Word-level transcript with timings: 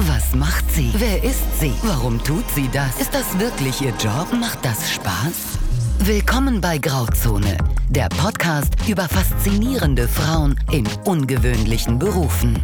Was 0.00 0.34
macht 0.34 0.70
sie? 0.70 0.92
Wer 0.98 1.24
ist 1.24 1.58
sie? 1.58 1.72
Warum 1.82 2.22
tut 2.22 2.44
sie 2.54 2.68
das? 2.70 3.00
Ist 3.00 3.14
das 3.14 3.38
wirklich 3.38 3.80
ihr 3.80 3.94
Job? 3.98 4.30
Macht 4.38 4.62
das 4.62 4.90
Spaß? 4.90 5.58
Willkommen 6.00 6.60
bei 6.60 6.76
Grauzone, 6.76 7.56
der 7.88 8.10
Podcast 8.10 8.74
über 8.86 9.08
faszinierende 9.08 10.06
Frauen 10.06 10.60
in 10.70 10.86
ungewöhnlichen 11.06 11.98
Berufen. 11.98 12.62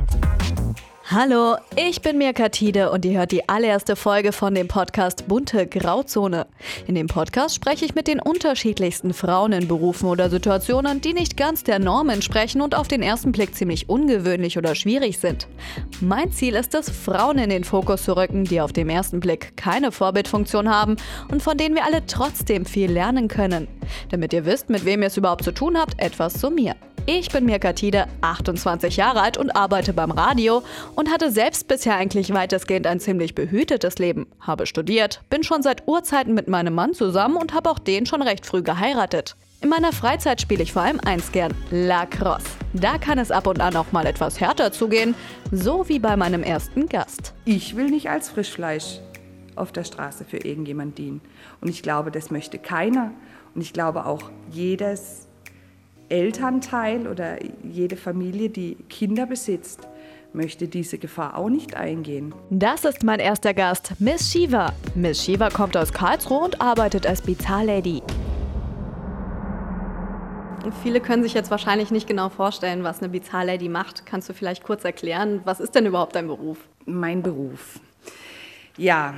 Hallo, 1.15 1.57
ich 1.77 2.01
bin 2.01 2.17
Mirka 2.17 2.49
Tide 2.49 2.91
und 2.91 3.05
ihr 3.05 3.19
hört 3.19 3.33
die 3.33 3.47
allererste 3.47 3.97
Folge 3.97 4.33
von 4.33 4.55
dem 4.55 4.67
Podcast 4.67 5.29
Bunte 5.29 5.67
Grauzone. 5.67 6.47
In 6.87 6.95
dem 6.95 7.07
Podcast 7.07 7.55
spreche 7.55 7.85
ich 7.85 7.95
mit 7.95 8.09
den 8.09 8.19
unterschiedlichsten 8.19 9.13
Frauen 9.13 9.53
in 9.53 9.69
Berufen 9.69 10.09
oder 10.09 10.31
Situationen, 10.31 11.03
die 11.03 11.13
nicht 11.13 11.37
ganz 11.37 11.65
der 11.65 11.81
Norm 11.81 12.09
entsprechen 12.09 12.63
und 12.63 12.75
auf 12.75 12.89
den 12.89 13.03
ersten 13.03 13.31
Blick 13.31 13.55
ziemlich 13.55 13.91
ungewöhnlich 13.91 14.57
oder 14.57 14.75
schwierig 14.75 15.19
sind. 15.19 15.49
Mein 16.01 16.33
Ziel 16.33 16.55
ist 16.55 16.75
es, 16.75 16.89
Frauen 16.89 17.37
in 17.37 17.51
den 17.51 17.65
Fokus 17.65 18.05
zu 18.05 18.17
rücken, 18.17 18.45
die 18.45 18.63
auf 18.63 18.73
dem 18.73 18.89
ersten 18.89 19.21
Blick 19.21 19.55
keine 19.59 19.93
Vorbildfunktion 19.93 20.71
haben 20.71 20.97
und 21.31 21.43
von 21.43 21.59
denen 21.59 21.75
wir 21.75 21.85
alle 21.85 22.07
trotzdem 22.07 22.65
viel 22.65 22.91
lernen 22.91 23.29
können. 23.29 23.69
Damit 24.11 24.33
ihr 24.33 24.45
wisst, 24.45 24.71
mit 24.71 24.85
wem 24.85 25.03
ihr 25.03 25.09
es 25.09 25.17
überhaupt 25.17 25.45
zu 25.45 25.53
tun 25.53 25.79
habt, 25.79 26.01
etwas 26.01 26.35
zu 26.35 26.51
mir. 26.51 26.75
Ich 27.07 27.31
bin 27.31 27.47
Mirka 27.47 27.73
Tide, 27.73 28.07
28 28.21 28.97
Jahre 28.97 29.23
alt 29.23 29.37
und 29.37 29.57
arbeite 29.57 29.93
beim 29.93 30.13
Radio 30.13 30.63
und 30.95 31.11
hatte 31.11 31.33
selbst 31.33 31.67
bisher 31.67 31.97
eigentlich 31.97 32.33
weitestgehend 32.33 32.87
ein 32.87 33.01
ziemlich 33.01 33.35
behütetes 33.35 33.99
Leben. 33.99 34.27
Habe 34.41 34.67
studiert, 34.67 35.21
bin 35.29 35.43
schon 35.43 35.65
seit 35.65 35.89
Urzeiten 35.89 36.33
mit 36.33 36.47
meinem 36.47 36.75
Mann 36.75 36.95
zusammen 36.95 37.37
und 37.37 37.55
habe 37.55 37.71
auch 37.71 37.81
den 37.81 38.07
schon 38.07 38.23
recht 38.23 38.47
früh 38.47 38.63
geheiratet. 38.63 39.35
In 39.63 39.69
meiner 39.69 39.93
Freizeit 39.93 40.41
spiele 40.41 40.63
ich 40.63 40.73
vor 40.73 40.83
allem 40.83 41.01
eins 41.05 41.33
gern, 41.33 41.55
Lacrosse. 41.73 42.47
Da 42.73 42.99
kann 42.99 43.19
es 43.19 43.33
ab 43.33 43.49
und 43.49 43.61
an 43.61 43.75
auch 43.75 43.91
mal 43.91 44.07
etwas 44.07 44.41
härter 44.41 44.71
zugehen, 44.71 45.17
so 45.51 45.89
wie 45.89 45.99
bei 45.99 46.17
meinem 46.17 46.45
ersten 46.45 46.89
Gast. 46.89 47.35
Ich 47.45 47.77
will 47.77 47.91
nicht 47.91 48.11
als 48.11 48.29
Frischfleisch 48.29 49.01
auf 49.55 49.73
der 49.73 49.85
Straße 49.85 50.25
für 50.25 50.39
irgendjemand 50.39 50.99
dienen. 50.99 51.21
Und 51.61 51.69
ich 51.69 51.83
glaube, 51.83 52.11
das 52.11 52.31
möchte 52.31 52.59
keiner. 52.59 53.13
Und 53.55 53.61
ich 53.61 53.73
glaube 53.73 54.07
auch 54.07 54.31
jedes 54.51 55.29
Elternteil 56.09 57.07
oder 57.07 57.39
jede 57.63 57.97
Familie, 57.97 58.51
die 58.51 58.77
Kinder 58.89 59.27
besitzt, 59.27 59.89
möchte 60.35 60.69
diese 60.69 60.99
Gefahr 60.99 61.37
auch 61.37 61.49
nicht 61.49 61.75
eingehen. 61.75 62.35
Das 62.51 62.85
ist 62.85 63.03
mein 63.03 63.21
erster 63.21 63.55
Gast, 63.55 63.95
Miss 63.99 64.31
Shiva. 64.31 64.73
Miss 64.95 65.25
Shiva 65.25 65.51
kommt 65.51 65.77
aus 65.77 65.93
Karlsruhe 65.93 66.41
und 66.41 66.61
arbeitet 66.61 67.07
als 67.07 67.23
Bizarre-Lady. 67.23 68.03
Viele 70.83 71.01
können 71.01 71.23
sich 71.23 71.35
jetzt 71.35 71.51
wahrscheinlich 71.51 71.91
nicht 71.91 72.07
genau 72.07 72.29
vorstellen, 72.29 72.85
was 72.85 73.01
eine 73.01 73.09
Bizarre-Lady 73.09 73.69
macht. 73.69 74.07
Kannst 74.07 74.29
du 74.29 74.33
vielleicht 74.33 74.63
kurz 74.63 74.85
erklären, 74.85 75.41
was 75.45 75.61
ist 75.61 75.75
denn 75.75 75.87
überhaupt 75.87 76.15
dein 76.15 76.29
Beruf? 76.29 76.59
Mein 76.87 77.23
Beruf. 77.23 77.81
Ja, 78.77 79.15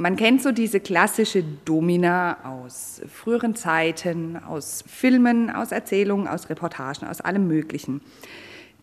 man 0.00 0.16
kennt 0.16 0.40
so 0.40 0.50
diese 0.50 0.80
klassische 0.80 1.44
Domina 1.66 2.38
aus 2.42 3.02
früheren 3.06 3.54
Zeiten, 3.54 4.38
aus 4.38 4.82
Filmen, 4.86 5.50
aus 5.50 5.72
Erzählungen, 5.72 6.26
aus 6.26 6.48
Reportagen, 6.48 7.06
aus 7.06 7.20
allem 7.20 7.46
Möglichen. 7.46 8.00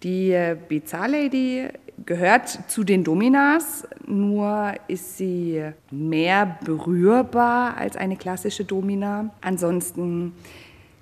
Die 0.03 0.31
äh, 0.31 0.55
Bizarre 0.69 1.09
Lady 1.09 1.69
gehört 2.05 2.69
zu 2.69 2.83
den 2.83 3.03
Dominas, 3.03 3.87
nur 4.05 4.73
ist 4.87 5.17
sie 5.17 5.63
mehr 5.89 6.59
berührbar 6.63 7.77
als 7.77 7.97
eine 7.97 8.15
klassische 8.15 8.63
Domina. 8.63 9.31
Ansonsten 9.41 10.33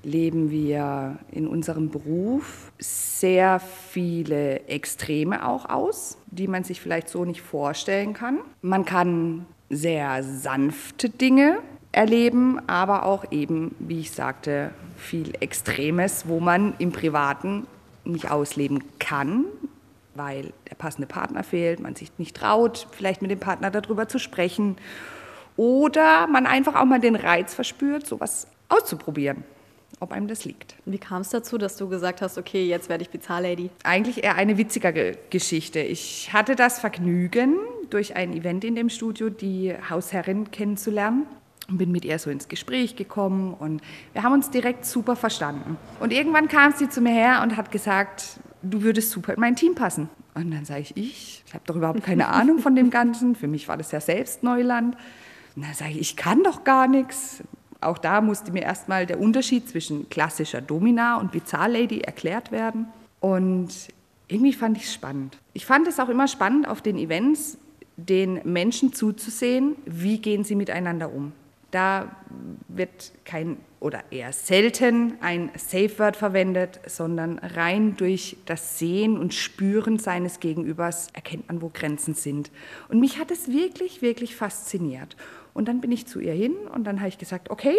leben 0.03 0.49
wir 0.49 1.17
in 1.31 1.45
unserem 1.45 1.89
Beruf 1.89 2.71
sehr 2.79 3.59
viele 3.59 4.65
Extreme 4.67 5.45
auch 5.45 5.67
aus, 5.67 6.17
die 6.27 6.47
man 6.47 6.63
sich 6.63 6.79
vielleicht 6.79 7.09
so 7.09 7.25
nicht 7.25 7.41
vorstellen 7.41 8.13
kann. 8.13 8.37
Man 8.61 8.85
kann 8.85 9.45
sehr 9.69 10.23
sanfte 10.23 11.09
Dinge 11.09 11.59
erleben, 11.91 12.59
aber 12.67 13.05
auch 13.05 13.31
eben, 13.31 13.75
wie 13.79 14.01
ich 14.01 14.11
sagte, 14.11 14.71
viel 14.97 15.33
Extremes, 15.39 16.27
wo 16.27 16.39
man 16.39 16.73
im 16.77 16.91
Privaten 16.91 17.67
nicht 18.03 18.29
ausleben 18.29 18.83
kann, 18.99 19.45
weil 20.13 20.53
der 20.69 20.75
passende 20.75 21.07
Partner 21.07 21.43
fehlt, 21.43 21.79
man 21.79 21.95
sich 21.95 22.11
nicht 22.17 22.35
traut, 22.35 22.87
vielleicht 22.91 23.21
mit 23.21 23.31
dem 23.31 23.39
Partner 23.39 23.71
darüber 23.71 24.07
zu 24.07 24.19
sprechen 24.19 24.77
oder 25.57 26.27
man 26.27 26.45
einfach 26.45 26.75
auch 26.75 26.85
mal 26.85 26.99
den 26.99 27.15
Reiz 27.15 27.53
verspürt, 27.53 28.05
sowas 28.05 28.47
auszuprobieren 28.69 29.43
ob 29.99 30.11
einem 30.11 30.27
das 30.27 30.45
liegt. 30.45 30.75
Wie 30.85 30.97
kam 30.97 31.21
es 31.21 31.29
dazu, 31.29 31.57
dass 31.57 31.77
du 31.77 31.87
gesagt 31.87 32.21
hast, 32.21 32.37
okay, 32.37 32.65
jetzt 32.65 32.89
werde 32.89 33.03
ich 33.03 33.09
Bizarre-Lady? 33.09 33.69
Eigentlich 33.83 34.23
eher 34.23 34.35
eine 34.35 34.57
witzige 34.57 35.17
Geschichte. 35.29 35.79
Ich 35.79 36.33
hatte 36.33 36.55
das 36.55 36.79
Vergnügen, 36.79 37.57
durch 37.93 38.15
ein 38.15 38.33
Event 38.33 38.63
in 38.63 38.75
dem 38.75 38.89
Studio 38.89 39.29
die 39.29 39.73
Hausherrin 39.89 40.51
kennenzulernen 40.51 41.25
und 41.67 41.77
bin 41.77 41.91
mit 41.91 42.05
ihr 42.05 42.19
so 42.19 42.29
ins 42.29 42.47
Gespräch 42.47 42.95
gekommen 42.95 43.53
und 43.53 43.81
wir 44.13 44.23
haben 44.23 44.33
uns 44.33 44.49
direkt 44.49 44.85
super 44.85 45.15
verstanden. 45.15 45.77
Und 45.99 46.13
irgendwann 46.13 46.47
kam 46.47 46.73
sie 46.73 46.89
zu 46.89 47.01
mir 47.01 47.13
her 47.13 47.41
und 47.43 47.57
hat 47.57 47.71
gesagt, 47.71 48.39
du 48.61 48.81
würdest 48.81 49.11
super 49.11 49.33
in 49.33 49.39
mein 49.39 49.55
Team 49.55 49.75
passen. 49.75 50.09
Und 50.33 50.51
dann 50.51 50.65
sage 50.65 50.81
ich, 50.81 50.97
ich, 50.97 51.43
ich 51.45 51.53
habe 51.53 51.63
doch 51.65 51.75
überhaupt 51.75 52.03
keine 52.03 52.27
Ahnung 52.29 52.59
von 52.59 52.75
dem 52.75 52.89
Ganzen. 52.89 53.35
Für 53.35 53.47
mich 53.47 53.67
war 53.67 53.77
das 53.77 53.91
ja 53.91 53.99
selbst 53.99 54.43
Neuland. 54.43 54.95
Und 55.55 55.65
dann 55.65 55.73
sage 55.73 55.91
ich, 55.91 55.99
ich 56.01 56.15
kann 56.15 56.43
doch 56.43 56.63
gar 56.63 56.87
nichts. 56.87 57.43
Auch 57.81 57.97
da 57.97 58.21
musste 58.21 58.51
mir 58.51 58.63
erstmal 58.63 59.05
der 59.05 59.19
Unterschied 59.19 59.69
zwischen 59.69 60.09
klassischer 60.09 60.61
Domina 60.61 61.17
und 61.17 61.31
Bizarre 61.31 61.71
Lady 61.71 62.01
erklärt 62.01 62.51
werden. 62.51 62.87
Und 63.19 63.69
irgendwie 64.27 64.53
fand 64.53 64.77
ich 64.77 64.83
es 64.83 64.93
spannend. 64.93 65.37
Ich 65.53 65.65
fand 65.65 65.87
es 65.87 65.99
auch 65.99 66.09
immer 66.09 66.27
spannend 66.27 66.67
auf 66.67 66.81
den 66.81 66.97
Events, 66.97 67.57
den 67.97 68.41
Menschen 68.43 68.93
zuzusehen, 68.93 69.75
wie 69.85 70.19
gehen 70.19 70.43
sie 70.43 70.55
miteinander 70.55 71.13
um. 71.13 71.31
Da 71.71 72.15
wird 72.67 73.11
kein 73.25 73.57
oder 73.79 74.03
eher 74.09 74.33
selten 74.33 75.13
ein 75.21 75.51
Safe 75.57 75.99
Word 75.99 76.15
verwendet, 76.15 76.79
sondern 76.87 77.37
rein 77.37 77.95
durch 77.97 78.37
das 78.45 78.79
Sehen 78.79 79.17
und 79.17 79.33
Spüren 79.33 79.99
seines 79.99 80.39
Gegenübers 80.39 81.09
erkennt 81.13 81.47
man, 81.47 81.61
wo 81.61 81.69
Grenzen 81.71 82.15
sind. 82.15 82.49
Und 82.89 82.99
mich 82.99 83.19
hat 83.19 83.29
es 83.29 83.47
wirklich, 83.49 84.01
wirklich 84.01 84.35
fasziniert. 84.35 85.15
Und 85.53 85.67
dann 85.67 85.81
bin 85.81 85.91
ich 85.91 86.07
zu 86.07 86.19
ihr 86.19 86.33
hin 86.33 86.55
und 86.73 86.85
dann 86.85 86.99
habe 86.99 87.09
ich 87.09 87.17
gesagt, 87.17 87.49
okay, 87.49 87.75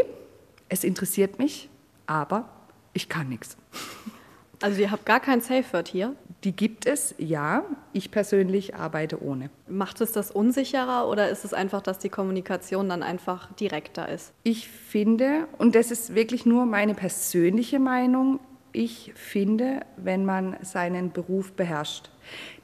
es 0.68 0.84
interessiert 0.84 1.38
mich, 1.38 1.68
aber 2.06 2.48
ich 2.92 3.08
kann 3.08 3.28
nichts. 3.28 3.56
Also 4.62 4.80
ihr 4.80 4.90
habt 4.90 5.04
gar 5.06 5.20
kein 5.20 5.40
Safe 5.40 5.64
Word 5.72 5.88
hier? 5.88 6.14
Die 6.44 6.52
gibt 6.52 6.86
es, 6.86 7.14
ja. 7.18 7.64
Ich 7.92 8.10
persönlich 8.10 8.74
arbeite 8.74 9.22
ohne. 9.22 9.50
Macht 9.68 10.00
es 10.00 10.12
das 10.12 10.30
unsicherer 10.30 11.08
oder 11.08 11.28
ist 11.28 11.44
es 11.44 11.52
einfach, 11.52 11.82
dass 11.82 11.98
die 11.98 12.08
Kommunikation 12.08 12.88
dann 12.88 13.02
einfach 13.02 13.52
direkter 13.54 14.08
ist? 14.08 14.32
Ich 14.42 14.68
finde, 14.68 15.48
und 15.58 15.74
das 15.74 15.90
ist 15.90 16.14
wirklich 16.14 16.46
nur 16.46 16.66
meine 16.66 16.94
persönliche 16.94 17.78
Meinung, 17.78 18.40
ich 18.72 19.12
finde, 19.14 19.80
wenn 19.96 20.26
man 20.26 20.56
seinen 20.60 21.10
Beruf 21.10 21.52
beherrscht, 21.52 22.10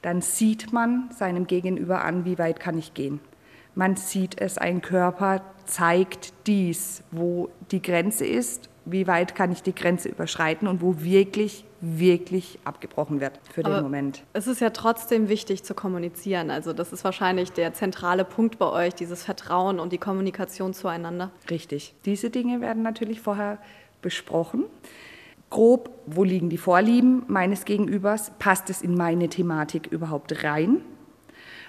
dann 0.03 0.21
sieht 0.21 0.71
man 0.71 1.09
seinem 1.11 1.47
Gegenüber 1.47 2.03
an, 2.05 2.23
wie 2.23 2.37
weit 2.37 2.59
kann 2.59 2.77
ich 2.77 2.93
gehen. 2.93 3.19
Man 3.73 3.95
sieht 3.95 4.39
es, 4.39 4.59
ein 4.59 4.81
Körper 4.81 5.41
zeigt 5.65 6.33
dies, 6.45 7.03
wo 7.09 7.49
die 7.71 7.81
Grenze 7.81 8.27
ist, 8.27 8.69
wie 8.85 9.07
weit 9.07 9.35
kann 9.35 9.51
ich 9.51 9.63
die 9.63 9.73
Grenze 9.73 10.09
überschreiten 10.09 10.67
und 10.67 10.81
wo 10.81 11.01
wirklich 11.01 11.65
wirklich 11.85 12.59
abgebrochen 12.63 13.19
wird 13.19 13.39
für 13.51 13.65
Aber 13.65 13.75
den 13.75 13.83
Moment. 13.83 14.23
Es 14.31 14.47
ist 14.47 14.61
ja 14.61 14.69
trotzdem 14.69 15.27
wichtig 15.27 15.63
zu 15.63 15.73
kommunizieren. 15.73 16.49
Also 16.49 16.71
das 16.71 16.93
ist 16.93 17.03
wahrscheinlich 17.03 17.51
der 17.51 17.73
zentrale 17.73 18.23
Punkt 18.23 18.57
bei 18.57 18.69
euch, 18.69 18.95
dieses 18.95 19.23
Vertrauen 19.23 19.81
und 19.81 19.91
die 19.91 19.97
Kommunikation 19.97 20.73
zueinander. 20.73 21.31
Richtig. 21.49 21.93
Diese 22.05 22.29
Dinge 22.29 22.61
werden 22.61 22.83
natürlich 22.83 23.19
vorher 23.19 23.57
besprochen. 24.01 24.63
Grob, 25.49 25.89
wo 26.05 26.23
liegen 26.23 26.49
die 26.49 26.57
Vorlieben 26.57 27.23
meines 27.27 27.65
Gegenübers? 27.65 28.31
Passt 28.39 28.69
es 28.69 28.81
in 28.81 28.95
meine 28.95 29.27
Thematik 29.27 29.87
überhaupt 29.87 30.43
rein? 30.45 30.81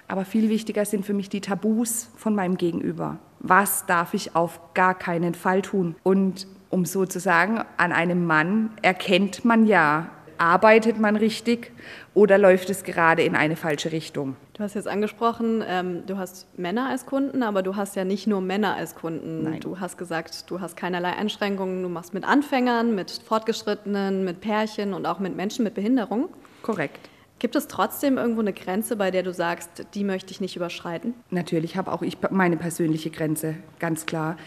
Aber 0.06 0.24
viel 0.24 0.48
wichtiger 0.48 0.84
sind 0.84 1.04
für 1.04 1.12
mich 1.12 1.28
die 1.28 1.40
Tabus 1.40 2.08
von 2.16 2.36
meinem 2.36 2.56
Gegenüber. 2.56 3.18
Was 3.46 3.84
darf 3.84 4.14
ich 4.14 4.34
auf 4.34 4.58
gar 4.72 4.94
keinen 4.94 5.34
Fall 5.34 5.60
tun? 5.60 5.96
Und 6.02 6.46
um 6.70 6.86
so 6.86 7.04
zu 7.04 7.20
sagen, 7.20 7.60
an 7.76 7.92
einem 7.92 8.24
Mann 8.24 8.70
erkennt 8.80 9.44
man 9.44 9.66
ja, 9.66 10.08
arbeitet 10.38 10.98
man 10.98 11.14
richtig 11.14 11.70
oder 12.14 12.38
läuft 12.38 12.70
es 12.70 12.84
gerade 12.84 13.22
in 13.22 13.36
eine 13.36 13.56
falsche 13.56 13.92
Richtung? 13.92 14.36
Du 14.54 14.62
hast 14.62 14.72
jetzt 14.72 14.88
angesprochen, 14.88 15.62
ähm, 15.68 16.06
du 16.06 16.16
hast 16.16 16.58
Männer 16.58 16.88
als 16.88 17.04
Kunden, 17.04 17.42
aber 17.42 17.62
du 17.62 17.76
hast 17.76 17.96
ja 17.96 18.06
nicht 18.06 18.26
nur 18.26 18.40
Männer 18.40 18.76
als 18.76 18.94
Kunden. 18.94 19.42
Nein. 19.42 19.60
Du 19.60 19.78
hast 19.78 19.98
gesagt, 19.98 20.50
du 20.50 20.62
hast 20.62 20.74
keinerlei 20.74 21.12
Einschränkungen. 21.12 21.82
Du 21.82 21.90
machst 21.90 22.14
mit 22.14 22.24
Anfängern, 22.24 22.94
mit 22.94 23.10
Fortgeschrittenen, 23.10 24.24
mit 24.24 24.40
Pärchen 24.40 24.94
und 24.94 25.04
auch 25.04 25.18
mit 25.18 25.36
Menschen 25.36 25.64
mit 25.64 25.74
Behinderung. 25.74 26.30
Korrekt. 26.62 27.10
Gibt 27.44 27.56
es 27.56 27.68
trotzdem 27.68 28.16
irgendwo 28.16 28.40
eine 28.40 28.54
Grenze, 28.54 28.96
bei 28.96 29.10
der 29.10 29.22
du 29.22 29.30
sagst, 29.34 29.84
die 29.92 30.02
möchte 30.02 30.30
ich 30.30 30.40
nicht 30.40 30.56
überschreiten? 30.56 31.12
Natürlich 31.28 31.76
habe 31.76 31.92
auch 31.92 32.00
ich 32.00 32.16
meine 32.30 32.56
persönliche 32.56 33.10
Grenze, 33.10 33.56
ganz 33.78 34.06
klar. 34.06 34.38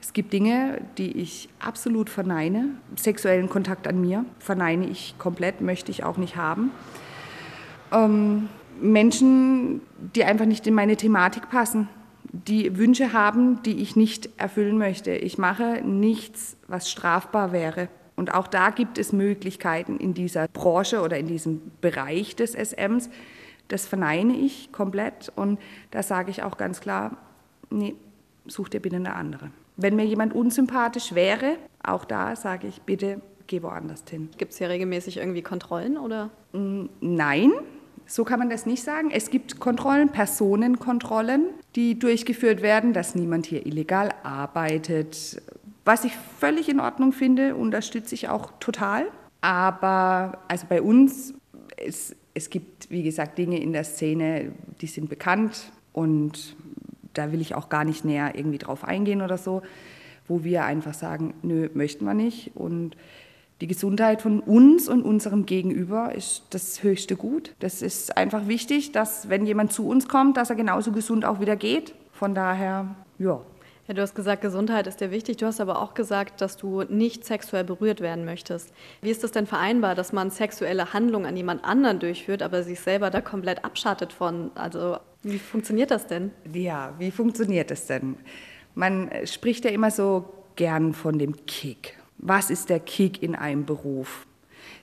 Es 0.00 0.14
gibt 0.14 0.32
Dinge, 0.32 0.80
die 0.96 1.18
ich 1.18 1.50
absolut 1.60 2.08
verneine. 2.08 2.70
Sexuellen 2.96 3.50
Kontakt 3.50 3.86
an 3.86 4.00
mir 4.00 4.24
verneine 4.38 4.86
ich 4.86 5.16
komplett, 5.18 5.60
möchte 5.60 5.90
ich 5.90 6.02
auch 6.02 6.16
nicht 6.16 6.36
haben. 6.36 6.70
Ähm, 7.92 8.48
Menschen, 8.80 9.82
die 10.14 10.24
einfach 10.24 10.46
nicht 10.46 10.66
in 10.66 10.72
meine 10.72 10.96
Thematik 10.96 11.50
passen, 11.50 11.90
die 12.32 12.78
Wünsche 12.78 13.12
haben, 13.12 13.62
die 13.64 13.82
ich 13.82 13.96
nicht 13.96 14.30
erfüllen 14.38 14.78
möchte. 14.78 15.10
Ich 15.10 15.36
mache 15.36 15.82
nichts, 15.84 16.56
was 16.68 16.90
strafbar 16.90 17.52
wäre. 17.52 17.90
Und 18.16 18.34
auch 18.34 18.46
da 18.46 18.70
gibt 18.70 18.98
es 18.98 19.12
Möglichkeiten 19.12 19.98
in 19.98 20.14
dieser 20.14 20.48
Branche 20.48 21.02
oder 21.02 21.18
in 21.18 21.26
diesem 21.26 21.70
Bereich 21.80 22.34
des 22.34 22.54
SMs. 22.54 23.10
Das 23.68 23.86
verneine 23.86 24.34
ich 24.34 24.72
komplett 24.72 25.30
und 25.36 25.58
da 25.90 26.02
sage 26.02 26.30
ich 26.30 26.42
auch 26.42 26.56
ganz 26.56 26.80
klar, 26.80 27.16
nee, 27.70 27.94
such 28.46 28.70
dir 28.70 28.80
bitte 28.80 28.96
eine 28.96 29.14
andere. 29.14 29.50
Wenn 29.76 29.96
mir 29.96 30.06
jemand 30.06 30.34
unsympathisch 30.34 31.14
wäre, 31.14 31.56
auch 31.82 32.04
da 32.04 32.36
sage 32.36 32.66
ich 32.66 32.80
bitte, 32.82 33.20
geh 33.46 33.62
woanders 33.62 34.04
hin. 34.08 34.30
Gibt 34.38 34.52
es 34.52 34.58
hier 34.58 34.70
regelmäßig 34.70 35.18
irgendwie 35.18 35.42
Kontrollen 35.42 35.98
oder? 35.98 36.30
Mm, 36.52 36.86
nein, 37.00 37.52
so 38.06 38.24
kann 38.24 38.38
man 38.38 38.48
das 38.50 38.66
nicht 38.66 38.82
sagen. 38.82 39.10
Es 39.10 39.30
gibt 39.30 39.58
Kontrollen, 39.58 40.10
Personenkontrollen, 40.10 41.48
die 41.74 41.98
durchgeführt 41.98 42.62
werden, 42.62 42.92
dass 42.92 43.14
niemand 43.14 43.46
hier 43.46 43.66
illegal 43.66 44.10
arbeitet. 44.22 45.42
Was 45.86 46.04
ich 46.04 46.16
völlig 46.40 46.68
in 46.68 46.80
Ordnung 46.80 47.12
finde, 47.12 47.54
unterstütze 47.54 48.16
ich 48.16 48.28
auch 48.28 48.50
total. 48.58 49.06
Aber 49.40 50.40
also 50.48 50.66
bei 50.68 50.82
uns, 50.82 51.32
es, 51.76 52.16
es 52.34 52.50
gibt, 52.50 52.90
wie 52.90 53.04
gesagt, 53.04 53.38
Dinge 53.38 53.60
in 53.60 53.72
der 53.72 53.84
Szene, 53.84 54.50
die 54.80 54.88
sind 54.88 55.08
bekannt 55.08 55.70
und 55.92 56.56
da 57.14 57.30
will 57.30 57.40
ich 57.40 57.54
auch 57.54 57.68
gar 57.68 57.84
nicht 57.84 58.04
näher 58.04 58.32
irgendwie 58.34 58.58
drauf 58.58 58.82
eingehen 58.82 59.22
oder 59.22 59.38
so, 59.38 59.62
wo 60.26 60.42
wir 60.42 60.64
einfach 60.64 60.92
sagen, 60.92 61.34
nö, 61.42 61.68
möchten 61.72 62.04
wir 62.04 62.14
nicht. 62.14 62.50
Und 62.56 62.96
die 63.60 63.68
Gesundheit 63.68 64.22
von 64.22 64.40
uns 64.40 64.88
und 64.88 65.02
unserem 65.02 65.46
Gegenüber 65.46 66.12
ist 66.12 66.46
das 66.50 66.82
höchste 66.82 67.14
Gut. 67.14 67.54
Das 67.60 67.80
ist 67.80 68.16
einfach 68.16 68.48
wichtig, 68.48 68.90
dass 68.90 69.28
wenn 69.28 69.46
jemand 69.46 69.72
zu 69.72 69.86
uns 69.86 70.08
kommt, 70.08 70.36
dass 70.36 70.50
er 70.50 70.56
genauso 70.56 70.90
gesund 70.90 71.24
auch 71.24 71.38
wieder 71.38 71.54
geht. 71.54 71.94
Von 72.10 72.34
daher, 72.34 72.96
ja. 73.20 73.40
Ja, 73.88 73.94
du 73.94 74.02
hast 74.02 74.16
gesagt, 74.16 74.42
Gesundheit 74.42 74.88
ist 74.88 75.00
dir 75.00 75.12
wichtig. 75.12 75.36
Du 75.36 75.46
hast 75.46 75.60
aber 75.60 75.80
auch 75.80 75.94
gesagt, 75.94 76.40
dass 76.40 76.56
du 76.56 76.82
nicht 76.82 77.24
sexuell 77.24 77.62
berührt 77.62 78.00
werden 78.00 78.24
möchtest. 78.24 78.72
Wie 79.00 79.10
ist 79.10 79.22
das 79.22 79.30
denn 79.30 79.46
vereinbar, 79.46 79.94
dass 79.94 80.12
man 80.12 80.30
sexuelle 80.30 80.92
Handlungen 80.92 81.24
an 81.24 81.36
jemand 81.36 81.64
anderen 81.64 82.00
durchführt, 82.00 82.42
aber 82.42 82.64
sich 82.64 82.80
selber 82.80 83.10
da 83.10 83.20
komplett 83.20 83.64
abschattet 83.64 84.12
von? 84.12 84.50
Also, 84.56 84.96
wie 85.22 85.38
funktioniert 85.38 85.92
das 85.92 86.08
denn? 86.08 86.32
Ja, 86.52 86.94
wie 86.98 87.12
funktioniert 87.12 87.70
das 87.70 87.86
denn? 87.86 88.16
Man 88.74 89.08
spricht 89.24 89.64
ja 89.64 89.70
immer 89.70 89.92
so 89.92 90.24
gern 90.56 90.92
von 90.92 91.18
dem 91.20 91.46
Kick. 91.46 91.96
Was 92.18 92.50
ist 92.50 92.70
der 92.70 92.80
Kick 92.80 93.22
in 93.22 93.36
einem 93.36 93.66
Beruf? 93.66 94.26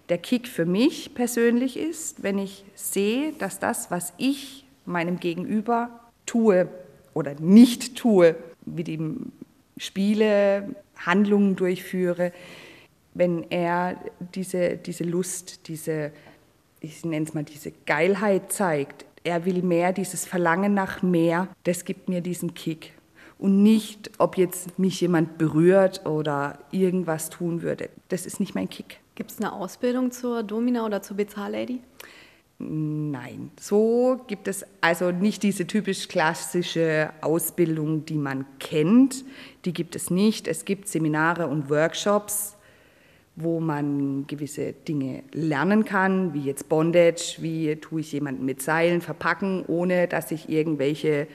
Der 0.08 0.18
Kick 0.18 0.48
für 0.48 0.66
mich 0.66 1.14
persönlich 1.14 1.78
ist, 1.78 2.24
wenn 2.24 2.38
ich 2.38 2.64
sehe, 2.76 3.34
dass 3.34 3.60
das, 3.60 3.92
was 3.92 4.14
ich 4.18 4.66
meinem 4.86 5.20
Gegenüber 5.20 6.00
tue 6.26 6.70
oder 7.14 7.36
nicht 7.40 7.98
tue, 7.98 8.36
mit 8.66 8.88
ihm 8.88 9.32
spiele, 9.78 10.76
Handlungen 10.98 11.56
durchführe, 11.56 12.32
wenn 13.14 13.50
er 13.52 13.98
diese, 14.34 14.78
diese 14.78 15.04
Lust, 15.04 15.68
diese, 15.68 16.12
ich 16.80 17.04
nenne 17.06 17.26
es 17.26 17.34
mal, 17.34 17.44
diese 17.44 17.72
Geilheit 17.86 18.52
zeigt, 18.52 19.06
er 19.24 19.46
will 19.46 19.62
mehr, 19.62 19.94
dieses 19.94 20.26
Verlangen 20.26 20.74
nach 20.74 21.02
mehr, 21.02 21.48
das 21.64 21.86
gibt 21.86 22.10
mir 22.10 22.22
diesen 22.22 22.54
Kick. 22.54 22.94
Und 23.40 23.62
nicht, 23.64 24.12
ob 24.20 24.38
jetzt 24.38 24.80
mich 24.80 25.02
jemand 25.02 25.38
berührt 25.38 26.06
oder 26.06 26.60
irgendwas 26.72 27.30
tun 27.30 27.62
würde. 27.62 27.90
Das 28.10 28.26
ist 28.26 28.40
nicht 28.40 28.56
mein 28.56 28.70
Kick. 28.70 29.00
Gibt 29.16 29.32
es 29.32 29.40
eine 29.40 29.52
Ausbildung 29.52 30.12
zur 30.12 30.44
Domina 30.44 30.86
oder 30.86 31.02
zur 31.02 31.18
Bezahllady? 31.18 31.82
Nein, 32.66 33.52
so 33.60 34.22
gibt 34.28 34.48
es 34.48 34.66
also 34.80 35.12
nicht 35.12 35.44
diese 35.44 35.68
typisch 35.68 36.08
klassische 36.08 37.10
Ausbildung, 37.20 38.06
die 38.06 38.16
man 38.16 38.46
kennt. 38.60 39.26
Die 39.66 39.74
gibt 39.74 39.96
es 39.98 40.10
nicht. 40.10 40.48
Es 40.48 40.64
gibt 40.64 40.88
Seminare 40.88 41.48
und 41.48 41.70
Workshops, 41.70 42.56
wo 43.36 43.60
man 43.60 44.28
gewisse 44.28 44.72
Dinge 44.72 45.24
lernen 45.34 45.84
kann, 45.84 46.34
wie 46.34 46.44
jetzt 46.44 46.70
Bondage, 46.70 47.38
wie 47.40 47.76
tue 47.76 48.00
ich 48.00 48.14
jemanden 48.14 48.46
mit 48.46 48.62
Seilen 48.62 49.02
verpacken, 49.02 49.66
ohne 49.68 50.08
dass 50.08 50.32
ich 50.32 50.48
irgendwelche 50.48 51.28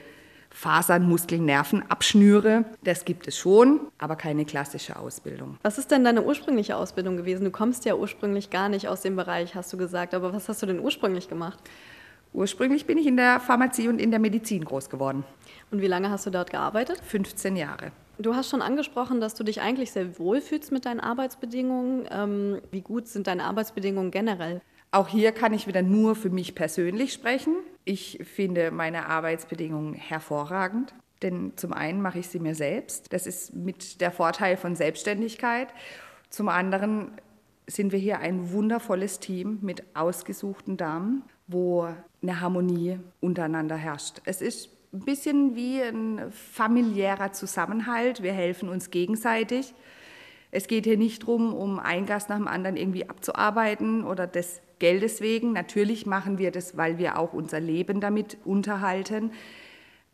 Fasern, 0.49 1.07
Muskeln, 1.07 1.45
Nerven 1.45 1.83
abschnüre. 1.89 2.65
Das 2.83 3.05
gibt 3.05 3.27
es 3.27 3.37
schon, 3.37 3.81
aber 3.97 4.15
keine 4.15 4.45
klassische 4.45 4.97
Ausbildung. 4.97 5.57
Was 5.61 5.77
ist 5.77 5.91
denn 5.91 6.03
deine 6.03 6.23
ursprüngliche 6.23 6.75
Ausbildung 6.75 7.17
gewesen? 7.17 7.45
Du 7.45 7.51
kommst 7.51 7.85
ja 7.85 7.95
ursprünglich 7.95 8.49
gar 8.49 8.69
nicht 8.69 8.87
aus 8.87 9.01
dem 9.01 9.15
Bereich, 9.15 9.55
hast 9.55 9.71
du 9.71 9.77
gesagt. 9.77 10.13
Aber 10.13 10.33
was 10.33 10.49
hast 10.49 10.61
du 10.61 10.65
denn 10.65 10.79
ursprünglich 10.79 11.29
gemacht? 11.29 11.59
Ursprünglich 12.33 12.85
bin 12.85 12.97
ich 12.97 13.07
in 13.07 13.17
der 13.17 13.39
Pharmazie 13.39 13.87
und 13.87 13.99
in 13.99 14.11
der 14.11 14.19
Medizin 14.19 14.63
groß 14.63 14.89
geworden. 14.89 15.23
Und 15.71 15.81
wie 15.81 15.87
lange 15.87 16.09
hast 16.09 16.25
du 16.25 16.29
dort 16.29 16.51
gearbeitet? 16.51 17.01
15 17.03 17.55
Jahre. 17.55 17.91
Du 18.19 18.35
hast 18.35 18.49
schon 18.49 18.61
angesprochen, 18.61 19.21
dass 19.21 19.33
du 19.33 19.43
dich 19.43 19.61
eigentlich 19.61 19.91
sehr 19.91 20.19
wohl 20.19 20.41
fühlst 20.41 20.71
mit 20.71 20.85
deinen 20.85 20.99
Arbeitsbedingungen. 20.99 22.05
Ähm, 22.11 22.61
wie 22.69 22.81
gut 22.81 23.07
sind 23.07 23.27
deine 23.27 23.45
Arbeitsbedingungen 23.45 24.11
generell? 24.11 24.61
Auch 24.91 25.07
hier 25.07 25.31
kann 25.31 25.53
ich 25.53 25.67
wieder 25.67 25.81
nur 25.81 26.15
für 26.15 26.29
mich 26.29 26.55
persönlich 26.55 27.13
sprechen. 27.13 27.55
Ich 27.85 28.19
finde 28.23 28.71
meine 28.71 29.05
Arbeitsbedingungen 29.07 29.93
hervorragend. 29.93 30.93
Denn 31.21 31.53
zum 31.57 31.73
einen 31.73 32.01
mache 32.01 32.19
ich 32.19 32.29
sie 32.29 32.39
mir 32.39 32.55
selbst. 32.55 33.11
Das 33.13 33.27
ist 33.27 33.53
mit 33.53 34.01
der 34.01 34.11
Vorteil 34.11 34.57
von 34.57 34.75
Selbstständigkeit. 34.75 35.67
Zum 36.29 36.49
anderen 36.49 37.11
sind 37.67 37.91
wir 37.91 37.99
hier 37.99 38.19
ein 38.19 38.51
wundervolles 38.51 39.19
Team 39.19 39.59
mit 39.61 39.83
ausgesuchten 39.95 40.77
Damen, 40.77 41.23
wo 41.47 41.87
eine 42.21 42.41
Harmonie 42.41 42.99
untereinander 43.19 43.75
herrscht. 43.75 44.21
Es 44.25 44.41
ist 44.41 44.69
ein 44.91 45.01
bisschen 45.01 45.55
wie 45.55 45.81
ein 45.81 46.31
familiärer 46.31 47.31
Zusammenhalt. 47.33 48.23
Wir 48.23 48.33
helfen 48.33 48.69
uns 48.69 48.89
gegenseitig. 48.89 49.73
Es 50.51 50.67
geht 50.67 50.85
hier 50.85 50.97
nicht 50.97 51.23
darum, 51.23 51.53
um 51.53 51.79
ein 51.79 52.07
Gast 52.07 52.29
nach 52.29 52.37
dem 52.37 52.47
anderen 52.47 52.75
irgendwie 52.75 53.07
abzuarbeiten 53.07 54.03
oder 54.03 54.25
des 54.25 54.61
Geldes 54.79 55.21
wegen. 55.21 55.53
Natürlich 55.53 56.05
machen 56.05 56.37
wir 56.37 56.51
das, 56.51 56.77
weil 56.77 56.97
wir 56.97 57.19
auch 57.19 57.33
unser 57.33 57.59
Leben 57.59 58.01
damit 58.01 58.37
unterhalten. 58.45 59.31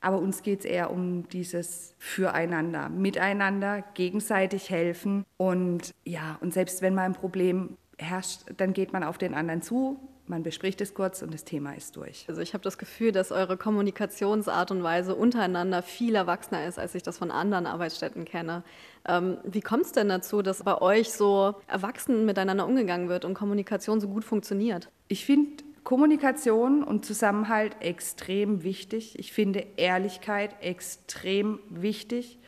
Aber 0.01 0.19
uns 0.19 0.43
geht 0.43 0.59
es 0.59 0.65
eher 0.65 0.91
um 0.91 1.27
dieses 1.29 1.95
Füreinander, 1.97 2.89
Miteinander, 2.89 3.83
gegenseitig 3.93 4.69
helfen. 4.69 5.25
Und 5.37 5.95
ja, 6.03 6.37
und 6.41 6.53
selbst 6.53 6.81
wenn 6.81 6.93
mal 6.93 7.05
ein 7.05 7.13
Problem 7.13 7.77
herrscht, 7.97 8.41
dann 8.57 8.73
geht 8.73 8.93
man 8.93 9.03
auf 9.03 9.17
den 9.17 9.33
anderen 9.33 9.61
zu, 9.61 9.99
man 10.27 10.43
bespricht 10.43 10.81
es 10.81 10.93
kurz 10.93 11.21
und 11.21 11.33
das 11.33 11.43
Thema 11.43 11.73
ist 11.73 11.95
durch. 11.95 12.25
Also 12.27 12.41
ich 12.41 12.53
habe 12.53 12.63
das 12.63 12.77
Gefühl, 12.77 13.11
dass 13.11 13.31
eure 13.31 13.57
Kommunikationsart 13.57 14.71
und 14.71 14.81
Weise 14.81 15.15
untereinander 15.15 15.83
viel 15.83 16.15
erwachsener 16.15 16.65
ist, 16.65 16.79
als 16.79 16.95
ich 16.95 17.03
das 17.03 17.17
von 17.17 17.31
anderen 17.31 17.65
Arbeitsstätten 17.65 18.25
kenne. 18.25 18.63
Ähm, 19.07 19.37
wie 19.43 19.61
kommt 19.61 19.85
es 19.85 19.91
denn 19.91 20.09
dazu, 20.09 20.41
dass 20.41 20.63
bei 20.63 20.81
euch 20.81 21.11
so 21.11 21.55
erwachsen 21.67 22.25
miteinander 22.25 22.65
umgegangen 22.65 23.09
wird 23.09 23.25
und 23.25 23.35
Kommunikation 23.35 24.01
so 24.01 24.07
gut 24.07 24.23
funktioniert? 24.23 24.89
Ich 25.07 25.25
finde 25.25 25.63
Kommunikation 25.83 26.83
und 26.83 27.05
Zusammenhalt 27.05 27.77
extrem 27.79 28.63
wichtig. 28.63 29.19
Ich 29.19 29.31
finde 29.31 29.65
Ehrlichkeit 29.77 30.55
extrem 30.61 31.59
wichtig. 31.69 32.39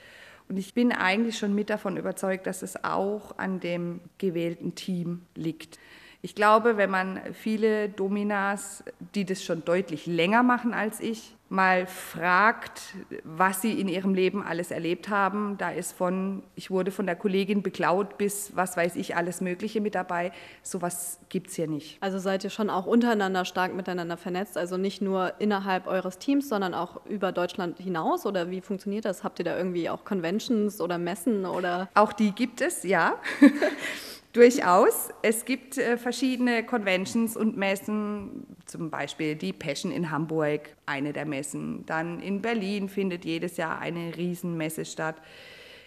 Und 0.49 0.57
ich 0.57 0.73
bin 0.73 0.91
eigentlich 0.91 1.37
schon 1.37 1.53
mit 1.53 1.69
davon 1.69 1.97
überzeugt, 1.97 2.47
dass 2.47 2.63
es 2.63 2.83
auch 2.83 3.37
an 3.37 3.59
dem 3.59 3.99
gewählten 4.17 4.73
Team 4.73 5.21
liegt. 5.35 5.77
Ich 6.21 6.35
glaube, 6.35 6.77
wenn 6.77 6.89
man 6.89 7.19
viele 7.33 7.89
Dominas, 7.89 8.83
die 9.13 9.23
das 9.23 9.43
schon 9.43 9.63
deutlich 9.63 10.07
länger 10.07 10.43
machen 10.43 10.73
als 10.73 10.99
ich, 10.99 11.35
mal 11.49 11.87
fragt, 11.87 12.81
was 13.23 13.61
sie 13.61 13.79
in 13.79 13.87
ihrem 13.87 14.13
Leben 14.13 14.43
alles 14.43 14.71
erlebt 14.71 15.09
haben, 15.09 15.57
da 15.57 15.69
ist 15.69 15.93
von, 15.93 16.43
ich 16.55 16.69
wurde 16.69 16.91
von 16.91 17.05
der 17.05 17.15
Kollegin 17.15 17.61
beklaut 17.61 18.17
bis 18.17 18.55
was 18.55 18.75
weiß 18.75 18.95
ich, 18.95 19.15
alles 19.15 19.41
Mögliche 19.41 19.79
mit 19.79 19.95
dabei. 19.95 20.31
Sowas 20.63 21.19
gibt 21.29 21.49
es 21.49 21.55
hier 21.55 21.67
nicht. 21.67 21.97
Also 22.01 22.19
seid 22.19 22.43
ihr 22.43 22.49
schon 22.49 22.69
auch 22.69 22.85
untereinander 22.85 23.45
stark 23.45 23.73
miteinander 23.73 24.17
vernetzt, 24.17 24.57
also 24.57 24.77
nicht 24.77 25.01
nur 25.01 25.33
innerhalb 25.39 25.87
eures 25.87 26.17
Teams, 26.17 26.49
sondern 26.49 26.73
auch 26.73 27.05
über 27.05 27.31
Deutschland 27.31 27.79
hinaus? 27.79 28.25
Oder 28.25 28.49
wie 28.49 28.61
funktioniert 28.61 29.05
das? 29.05 29.23
Habt 29.23 29.39
ihr 29.39 29.45
da 29.45 29.57
irgendwie 29.57 29.89
auch 29.89 30.03
Conventions 30.03 30.81
oder 30.81 30.97
Messen 30.97 31.45
oder? 31.45 31.89
Auch 31.93 32.11
die 32.11 32.31
gibt 32.31 32.61
es, 32.61 32.83
ja. 32.83 33.15
Durchaus. 34.37 35.09
Es 35.23 35.45
gibt 35.45 35.79
äh, 35.79 35.97
verschiedene 35.97 36.63
Conventions 36.63 37.35
und 37.35 37.57
Messen, 37.57 38.45
zum 38.67 38.91
Beispiel 38.91 39.33
die 39.33 39.51
Passion 39.51 39.91
in 39.91 40.11
Hamburg, 40.11 40.75
eine 40.85 41.11
der 41.11 41.25
Messen. 41.25 41.87
Dann 41.87 42.19
in 42.19 42.43
Berlin 42.43 42.87
findet 42.87 43.25
jedes 43.25 43.57
Jahr 43.57 43.79
eine 43.79 44.15
Riesenmesse 44.15 44.85
statt. 44.85 45.15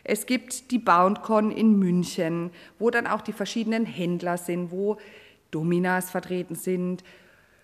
Es 0.03 0.27
gibt 0.27 0.73
die 0.73 0.81
BoundCon 0.81 1.53
in 1.53 1.79
München, 1.79 2.51
wo 2.81 2.91
dann 2.91 3.07
auch 3.07 3.21
die 3.21 3.33
verschiedenen 3.33 3.87
Händler 3.87 4.37
sind, 4.37 4.73
wo 4.73 4.97
Dominas 5.53 6.11
vertreten 6.11 6.57
sind, 6.57 7.05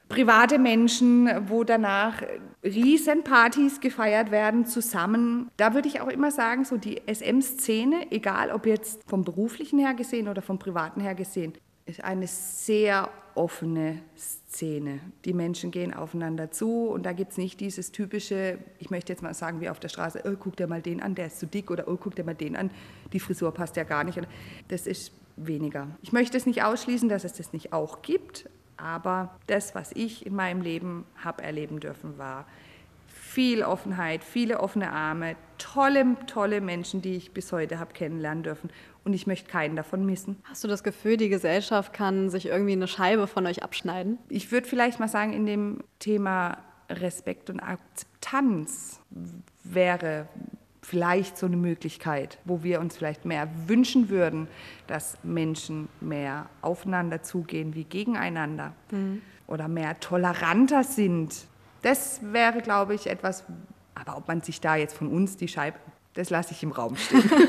private 0.08 0.58
Menschen, 0.58 1.28
wo 1.48 1.64
danach 1.64 2.22
Riesenpartys 2.62 3.80
gefeiert 3.80 4.30
werden 4.30 4.66
zusammen. 4.66 5.50
Da 5.56 5.74
würde 5.74 5.88
ich 5.88 6.00
auch 6.00 6.08
immer 6.08 6.30
sagen, 6.30 6.64
so 6.64 6.76
die 6.76 7.02
SM-Szene, 7.06 8.10
egal 8.10 8.50
ob 8.50 8.66
jetzt 8.66 9.02
vom 9.08 9.24
beruflichen 9.24 9.78
her 9.78 9.94
gesehen 9.94 10.28
oder 10.28 10.42
vom 10.42 10.58
privaten 10.58 11.00
her 11.00 11.14
gesehen, 11.14 11.54
ist 11.86 12.02
eine 12.02 12.26
sehr 12.26 13.08
offene 13.36 14.00
Szene. 14.16 15.00
Die 15.24 15.32
Menschen 15.32 15.70
gehen 15.70 15.92
aufeinander 15.92 16.50
zu 16.50 16.88
und 16.88 17.04
da 17.04 17.12
gibt 17.12 17.32
es 17.32 17.38
nicht 17.38 17.60
dieses 17.60 17.92
typische, 17.92 18.58
ich 18.78 18.90
möchte 18.90 19.12
jetzt 19.12 19.22
mal 19.22 19.34
sagen, 19.34 19.60
wie 19.60 19.68
auf 19.68 19.78
der 19.78 19.88
Straße, 19.88 20.22
oh, 20.24 20.36
guck 20.38 20.56
dir 20.56 20.66
mal 20.66 20.82
den 20.82 21.02
an, 21.02 21.14
der 21.14 21.26
ist 21.26 21.38
zu 21.38 21.46
dick 21.46 21.70
oder 21.70 21.86
oh, 21.86 21.96
guck 21.96 22.16
dir 22.16 22.24
mal 22.24 22.34
den 22.34 22.56
an, 22.56 22.70
die 23.12 23.20
Frisur 23.20 23.52
passt 23.52 23.76
ja 23.76 23.84
gar 23.84 24.04
nicht. 24.04 24.18
Das 24.68 24.86
ist 24.86 25.12
weniger. 25.36 25.88
Ich 26.02 26.12
möchte 26.12 26.36
es 26.36 26.46
nicht 26.46 26.62
ausschließen, 26.62 27.08
dass 27.08 27.24
es 27.24 27.34
das 27.34 27.52
nicht 27.52 27.72
auch 27.72 28.02
gibt, 28.02 28.48
aber 28.76 29.36
das, 29.46 29.74
was 29.74 29.92
ich 29.92 30.26
in 30.26 30.34
meinem 30.34 30.60
Leben 30.60 31.04
habe 31.22 31.42
erleben 31.42 31.80
dürfen, 31.80 32.18
war 32.18 32.46
viel 33.06 33.62
Offenheit, 33.62 34.24
viele 34.24 34.60
offene 34.60 34.92
Arme, 34.92 35.36
tolle, 35.58 36.16
tolle 36.26 36.60
Menschen, 36.60 37.02
die 37.02 37.16
ich 37.16 37.32
bis 37.32 37.52
heute 37.52 37.78
habe 37.78 37.92
kennenlernen 37.92 38.42
dürfen. 38.42 38.70
Und 39.04 39.12
ich 39.12 39.26
möchte 39.26 39.50
keinen 39.50 39.76
davon 39.76 40.04
missen. 40.04 40.36
Hast 40.44 40.64
du 40.64 40.68
das 40.68 40.82
Gefühl, 40.82 41.16
die 41.16 41.28
Gesellschaft 41.28 41.92
kann 41.92 42.30
sich 42.30 42.46
irgendwie 42.46 42.72
eine 42.72 42.88
Scheibe 42.88 43.26
von 43.26 43.46
euch 43.46 43.62
abschneiden? 43.62 44.18
Ich 44.28 44.50
würde 44.52 44.66
vielleicht 44.66 45.00
mal 45.00 45.08
sagen, 45.08 45.32
in 45.32 45.46
dem 45.46 45.84
Thema 45.98 46.58
Respekt 46.88 47.50
und 47.50 47.60
Akzeptanz 47.60 49.00
wäre 49.64 50.28
vielleicht 50.86 51.36
so 51.36 51.46
eine 51.46 51.56
Möglichkeit, 51.56 52.38
wo 52.44 52.62
wir 52.62 52.80
uns 52.80 52.96
vielleicht 52.96 53.24
mehr 53.24 53.48
wünschen 53.66 54.08
würden, 54.08 54.48
dass 54.86 55.18
Menschen 55.22 55.88
mehr 56.00 56.46
aufeinander 56.62 57.22
zugehen 57.22 57.74
wie 57.74 57.84
gegeneinander 57.84 58.72
mhm. 58.90 59.20
oder 59.46 59.68
mehr 59.68 59.98
toleranter 60.00 60.84
sind 60.84 61.34
das 61.86 62.18
wäre, 62.20 62.62
glaube 62.62 62.94
ich, 62.94 63.06
etwas, 63.06 63.44
aber 63.94 64.16
ob 64.16 64.26
man 64.26 64.40
sich 64.40 64.60
da 64.60 64.74
jetzt 64.74 64.96
von 64.96 65.08
uns 65.08 65.36
die 65.36 65.46
Scheibe, 65.46 65.78
das 66.14 66.30
lasse 66.30 66.52
ich 66.52 66.62
im 66.64 66.72
Raum 66.72 66.96
stehen. 66.96 67.22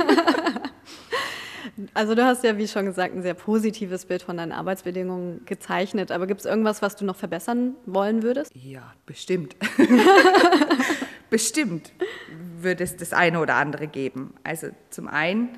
Also 1.94 2.16
du 2.16 2.26
hast 2.26 2.44
ja, 2.44 2.58
wie 2.58 2.68
schon 2.68 2.86
gesagt, 2.86 3.14
ein 3.14 3.22
sehr 3.22 3.36
positives 3.36 4.06
Bild 4.06 4.24
von 4.24 4.38
deinen 4.38 4.52
Arbeitsbedingungen 4.52 5.46
gezeichnet. 5.46 6.12
Aber 6.12 6.26
gibt 6.26 6.40
es 6.40 6.48
irgendwas, 6.48 6.82
was 6.82 6.96
du 6.96 7.06
noch 7.06 7.16
verbessern 7.16 7.76
wollen 7.86 8.24
würdest? 8.24 8.52
Ja, 8.56 8.94
bestimmt. 9.06 9.56
bestimmt 11.30 11.92
würde 12.64 12.84
es 12.84 12.98
das 12.98 13.14
eine 13.14 13.40
oder 13.40 13.56
andere 13.56 13.88
geben. 13.88 14.34
Also 14.44 14.68
zum 14.90 15.08
einen, 15.08 15.50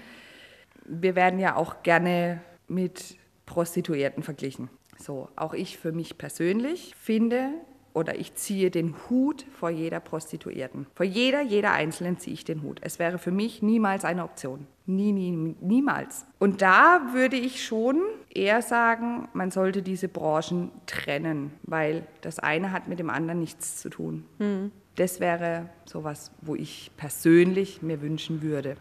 wir 0.85 1.15
werden 1.15 1.39
ja 1.39 1.55
auch 1.55 1.83
gerne 1.83 2.41
mit 2.67 3.17
Prostituierten 3.45 4.23
verglichen. 4.23 4.69
So, 4.97 5.29
auch 5.35 5.53
ich 5.53 5.77
für 5.77 5.91
mich 5.91 6.17
persönlich 6.17 6.93
finde, 6.99 7.51
oder 7.93 8.17
ich 8.19 8.35
ziehe 8.35 8.71
den 8.71 8.95
Hut 9.09 9.45
vor 9.51 9.69
jeder 9.69 9.99
Prostituierten. 9.99 10.87
Vor 10.93 11.05
jeder, 11.05 11.41
jeder 11.41 11.71
Einzelnen 11.71 12.17
ziehe 12.17 12.33
ich 12.33 12.45
den 12.45 12.61
Hut. 12.61 12.79
Es 12.81 12.99
wäre 12.99 13.17
für 13.17 13.31
mich 13.31 13.61
niemals 13.61 14.05
eine 14.05 14.23
Option. 14.23 14.67
Nie, 14.85 15.11
nie, 15.11 15.55
niemals. 15.59 16.25
Und 16.39 16.61
da 16.61 17.09
würde 17.13 17.35
ich 17.35 17.63
schon 17.63 18.01
eher 18.33 18.61
sagen, 18.61 19.27
man 19.33 19.51
sollte 19.51 19.81
diese 19.81 20.07
Branchen 20.07 20.71
trennen, 20.85 21.51
weil 21.63 22.05
das 22.21 22.39
eine 22.39 22.71
hat 22.71 22.87
mit 22.87 22.99
dem 22.99 23.09
anderen 23.09 23.39
nichts 23.39 23.77
zu 23.77 23.89
tun. 23.89 24.25
Mhm. 24.37 24.71
Das 24.99 25.21
wäre 25.21 25.69
sowas, 25.85 26.29
wo 26.41 26.55
ich 26.55 26.91
persönlich 26.97 27.81
mir 27.81 28.01
wünschen 28.01 28.41
würde. 28.41 28.75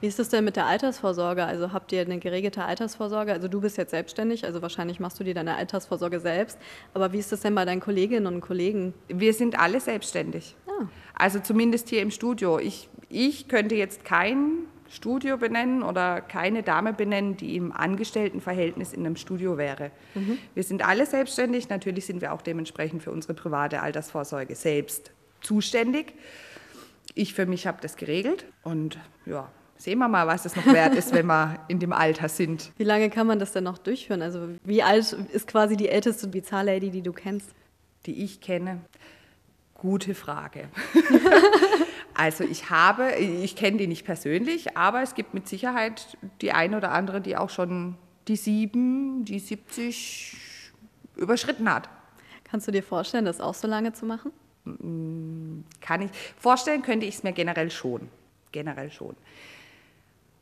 Wie 0.00 0.06
ist 0.06 0.20
es 0.20 0.28
denn 0.28 0.44
mit 0.44 0.54
der 0.54 0.66
Altersvorsorge? 0.66 1.44
Also 1.44 1.72
habt 1.72 1.90
ihr 1.90 2.02
eine 2.02 2.20
geregelte 2.20 2.64
Altersvorsorge? 2.64 3.32
Also 3.32 3.48
du 3.48 3.60
bist 3.60 3.76
jetzt 3.76 3.90
selbstständig, 3.90 4.44
also 4.44 4.62
wahrscheinlich 4.62 5.00
machst 5.00 5.18
du 5.18 5.24
dir 5.24 5.34
deine 5.34 5.56
Altersvorsorge 5.56 6.20
selbst. 6.20 6.60
Aber 6.92 7.12
wie 7.12 7.18
ist 7.18 7.32
es 7.32 7.40
denn 7.40 7.56
bei 7.56 7.64
deinen 7.64 7.80
Kolleginnen 7.80 8.28
und 8.28 8.40
Kollegen? 8.40 8.94
Wir 9.08 9.34
sind 9.34 9.58
alle 9.58 9.80
selbstständig. 9.80 10.54
Ah. 10.68 10.86
Also 11.12 11.40
zumindest 11.40 11.88
hier 11.88 12.02
im 12.02 12.12
Studio. 12.12 12.60
Ich, 12.60 12.88
ich 13.08 13.48
könnte 13.48 13.74
jetzt 13.74 14.04
kein 14.04 14.68
Studio 14.88 15.38
benennen 15.38 15.82
oder 15.82 16.20
keine 16.20 16.62
Dame 16.62 16.92
benennen, 16.92 17.36
die 17.36 17.56
im 17.56 17.72
Angestelltenverhältnis 17.72 18.92
in 18.92 19.04
einem 19.04 19.16
Studio 19.16 19.58
wäre. 19.58 19.90
Mhm. 20.14 20.38
Wir 20.54 20.62
sind 20.62 20.86
alle 20.86 21.04
selbstständig. 21.04 21.68
Natürlich 21.68 22.06
sind 22.06 22.20
wir 22.20 22.32
auch 22.32 22.42
dementsprechend 22.42 23.02
für 23.02 23.10
unsere 23.10 23.34
private 23.34 23.82
Altersvorsorge 23.82 24.54
selbst 24.54 25.10
zuständig. 25.44 26.14
Ich 27.14 27.34
für 27.34 27.46
mich 27.46 27.66
habe 27.66 27.78
das 27.80 27.96
geregelt 27.96 28.44
und 28.62 28.98
ja, 29.26 29.50
sehen 29.76 29.98
wir 29.98 30.08
mal, 30.08 30.26
was 30.26 30.44
es 30.44 30.56
noch 30.56 30.66
wert 30.66 30.94
ist, 30.94 31.12
wenn 31.12 31.26
wir 31.26 31.58
in 31.68 31.78
dem 31.78 31.92
Alter 31.92 32.28
sind. 32.28 32.72
Wie 32.78 32.84
lange 32.84 33.10
kann 33.10 33.26
man 33.26 33.38
das 33.38 33.52
denn 33.52 33.64
noch 33.64 33.78
durchführen? 33.78 34.22
Also 34.22 34.48
wie 34.64 34.82
alt 34.82 35.12
ist 35.12 35.46
quasi 35.46 35.76
die 35.76 35.88
älteste 35.88 36.26
Bizarre-Lady, 36.26 36.90
die 36.90 37.02
du 37.02 37.12
kennst? 37.12 37.50
Die 38.06 38.24
ich 38.24 38.40
kenne? 38.40 38.80
Gute 39.74 40.14
Frage. 40.14 40.68
also 42.14 42.44
ich 42.44 42.70
habe, 42.70 43.12
ich 43.16 43.56
kenne 43.56 43.76
die 43.76 43.86
nicht 43.86 44.04
persönlich, 44.04 44.76
aber 44.76 45.02
es 45.02 45.14
gibt 45.14 45.34
mit 45.34 45.48
Sicherheit 45.48 46.16
die 46.40 46.52
eine 46.52 46.78
oder 46.78 46.92
andere, 46.92 47.20
die 47.20 47.36
auch 47.36 47.50
schon 47.50 47.96
die 48.28 48.36
sieben, 48.36 49.24
die 49.24 49.38
70 49.38 50.36
überschritten 51.16 51.72
hat. 51.72 51.88
Kannst 52.44 52.66
du 52.68 52.72
dir 52.72 52.82
vorstellen, 52.82 53.24
das 53.24 53.40
auch 53.40 53.54
so 53.54 53.68
lange 53.68 53.92
zu 53.92 54.06
machen? 54.06 54.32
Kann 54.64 56.02
ich. 56.02 56.10
Vorstellen 56.38 56.82
könnte 56.82 57.06
ich 57.06 57.16
es 57.16 57.22
mir 57.22 57.32
generell 57.32 57.70
schon. 57.70 58.08
Generell 58.52 58.90
schon. 58.90 59.16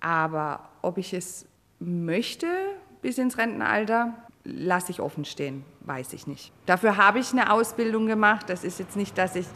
Aber 0.00 0.68
ob 0.82 0.98
ich 0.98 1.12
es 1.14 1.46
möchte 1.78 2.46
bis 3.00 3.18
ins 3.18 3.38
Rentenalter, 3.38 4.14
lasse 4.44 4.90
ich 4.90 5.00
offen 5.00 5.24
stehen, 5.24 5.64
weiß 5.80 6.12
ich 6.12 6.26
nicht. 6.26 6.52
Dafür 6.66 6.96
habe 6.96 7.18
ich 7.18 7.32
eine 7.32 7.52
Ausbildung 7.52 8.06
gemacht. 8.06 8.48
Das 8.48 8.64
ist 8.64 8.78
jetzt 8.78 8.96
nicht, 8.96 9.16
dass 9.18 9.36
ich 9.36 9.46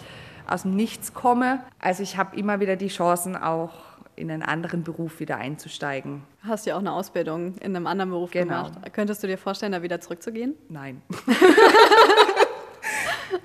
aus 0.47 0.63
dem 0.63 0.77
Nichts 0.77 1.15
komme. 1.15 1.65
Also 1.79 2.03
ich 2.03 2.17
habe 2.17 2.37
immer 2.37 2.61
wieder 2.61 2.77
die 2.77 2.89
Chancen, 2.89 3.37
auch 3.37 3.73
in 4.15 4.31
einen 4.31 4.43
anderen 4.43 4.83
Beruf 4.83 5.21
wieder 5.21 5.37
einzusteigen. 5.37 6.23
Hast 6.43 6.65
du 6.65 6.71
ja 6.71 6.77
auch 6.77 6.81
eine 6.81 6.93
Ausbildung 6.93 7.57
in 7.59 7.77
einem 7.77 7.87
anderen 7.87 8.11
Beruf 8.11 8.31
genau. 8.31 8.65
gemacht. 8.65 8.93
Könntest 8.93 9.23
du 9.23 9.27
dir 9.27 9.37
vorstellen, 9.37 9.73
da 9.73 9.83
wieder 9.83 10.01
zurückzugehen? 10.01 10.55
Nein. 10.69 11.03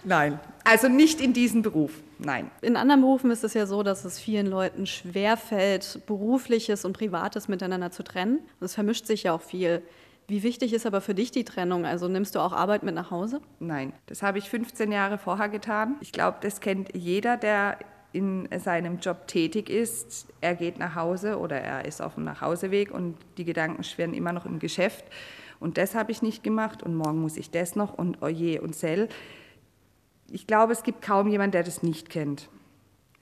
Nein. 0.03 0.39
Also 0.63 0.87
nicht 0.87 1.21
in 1.21 1.33
diesem 1.33 1.61
Beruf, 1.61 2.01
nein. 2.19 2.51
In 2.61 2.75
anderen 2.75 3.01
Berufen 3.01 3.31
ist 3.31 3.43
es 3.43 3.53
ja 3.53 3.65
so, 3.65 3.83
dass 3.83 4.05
es 4.05 4.19
vielen 4.19 4.47
Leuten 4.47 4.85
schwerfällt, 4.85 6.01
berufliches 6.05 6.85
und 6.85 6.93
privates 6.93 7.47
miteinander 7.47 7.91
zu 7.91 8.03
trennen. 8.03 8.39
Es 8.59 8.75
vermischt 8.75 9.05
sich 9.05 9.23
ja 9.23 9.33
auch 9.33 9.41
viel. 9.41 9.81
Wie 10.27 10.43
wichtig 10.43 10.71
ist 10.73 10.85
aber 10.85 11.01
für 11.01 11.15
dich 11.15 11.31
die 11.31 11.43
Trennung? 11.43 11.85
Also 11.85 12.07
nimmst 12.07 12.35
du 12.35 12.39
auch 12.39 12.53
Arbeit 12.53 12.83
mit 12.83 12.95
nach 12.95 13.11
Hause? 13.11 13.41
Nein, 13.59 13.91
das 14.05 14.21
habe 14.21 14.37
ich 14.37 14.49
15 14.49 14.91
Jahre 14.91 15.17
vorher 15.17 15.49
getan. 15.49 15.95
Ich 15.99 16.11
glaube, 16.11 16.37
das 16.41 16.61
kennt 16.61 16.95
jeder, 16.95 17.37
der 17.37 17.77
in 18.13 18.47
seinem 18.59 18.99
Job 18.99 19.27
tätig 19.27 19.69
ist. 19.69 20.27
Er 20.41 20.55
geht 20.55 20.79
nach 20.79 20.95
Hause 20.95 21.37
oder 21.37 21.59
er 21.59 21.85
ist 21.85 22.01
auf 22.01 22.15
dem 22.15 22.25
Nachhauseweg 22.25 22.91
und 22.91 23.17
die 23.37 23.45
Gedanken 23.45 23.83
schwirren 23.83 24.13
immer 24.13 24.33
noch 24.33 24.45
im 24.45 24.59
Geschäft. 24.59 25.05
Und 25.59 25.77
das 25.77 25.95
habe 25.95 26.11
ich 26.11 26.21
nicht 26.21 26.43
gemacht 26.43 26.83
und 26.83 26.95
morgen 26.95 27.21
muss 27.21 27.37
ich 27.37 27.51
das 27.51 27.75
noch 27.75 27.97
und 27.97 28.21
oje 28.21 28.61
und 28.61 28.75
sell 28.75 29.09
ich 30.31 30.47
glaube, 30.47 30.73
es 30.73 30.83
gibt 30.83 31.01
kaum 31.01 31.27
jemanden, 31.27 31.51
der 31.53 31.63
das 31.63 31.83
nicht 31.83 32.09
kennt. 32.09 32.49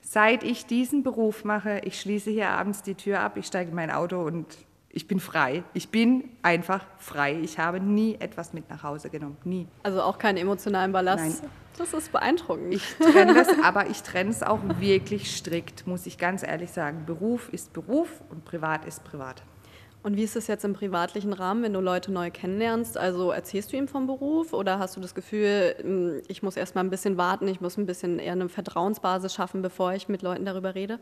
Seit 0.00 0.42
ich 0.42 0.66
diesen 0.66 1.02
Beruf 1.02 1.44
mache, 1.44 1.80
ich 1.84 2.00
schließe 2.00 2.30
hier 2.30 2.50
abends 2.50 2.82
die 2.82 2.94
Tür 2.94 3.20
ab, 3.20 3.36
ich 3.36 3.46
steige 3.46 3.70
in 3.70 3.76
mein 3.76 3.90
Auto 3.90 4.22
und 4.22 4.46
ich 4.92 5.06
bin 5.06 5.20
frei. 5.20 5.62
Ich 5.72 5.90
bin 5.90 6.30
einfach 6.42 6.84
frei. 6.98 7.38
Ich 7.42 7.58
habe 7.58 7.78
nie 7.78 8.16
etwas 8.18 8.52
mit 8.52 8.68
nach 8.68 8.82
Hause 8.82 9.08
genommen. 9.08 9.36
Nie. 9.44 9.68
Also 9.84 10.02
auch 10.02 10.18
keinen 10.18 10.36
emotionalen 10.36 10.92
Ballast. 10.92 11.42
Nein. 11.42 11.50
Das 11.78 11.94
ist 11.94 12.10
beeindruckend. 12.10 12.74
Ich 12.74 12.96
trenne 12.96 13.34
das, 13.34 13.48
aber 13.62 13.88
ich 13.88 14.02
trenne 14.02 14.30
es 14.30 14.42
auch 14.42 14.58
wirklich 14.80 15.34
strikt, 15.34 15.86
muss 15.86 16.06
ich 16.06 16.18
ganz 16.18 16.42
ehrlich 16.42 16.72
sagen. 16.72 17.04
Beruf 17.06 17.48
ist 17.50 17.72
Beruf 17.72 18.08
und 18.30 18.44
privat 18.44 18.84
ist 18.84 19.04
privat. 19.04 19.42
Und 20.02 20.16
wie 20.16 20.22
ist 20.22 20.34
es 20.34 20.46
jetzt 20.46 20.64
im 20.64 20.72
privatlichen 20.72 21.34
Rahmen, 21.34 21.62
wenn 21.62 21.74
du 21.74 21.80
Leute 21.80 22.10
neu 22.10 22.30
kennenlernst? 22.30 22.96
Also 22.96 23.32
erzählst 23.32 23.72
du 23.72 23.76
ihm 23.76 23.86
vom 23.86 24.06
Beruf 24.06 24.54
oder 24.54 24.78
hast 24.78 24.96
du 24.96 25.00
das 25.00 25.14
Gefühl, 25.14 25.74
hm, 25.78 26.22
ich 26.26 26.42
muss 26.42 26.56
erst 26.56 26.74
mal 26.74 26.80
ein 26.80 26.90
bisschen 26.90 27.18
warten, 27.18 27.46
ich 27.48 27.60
muss 27.60 27.76
ein 27.76 27.84
bisschen 27.84 28.18
eher 28.18 28.32
eine 28.32 28.48
Vertrauensbasis 28.48 29.34
schaffen, 29.34 29.60
bevor 29.60 29.92
ich 29.92 30.08
mit 30.08 30.22
Leuten 30.22 30.46
darüber 30.46 30.74
rede? 30.74 30.98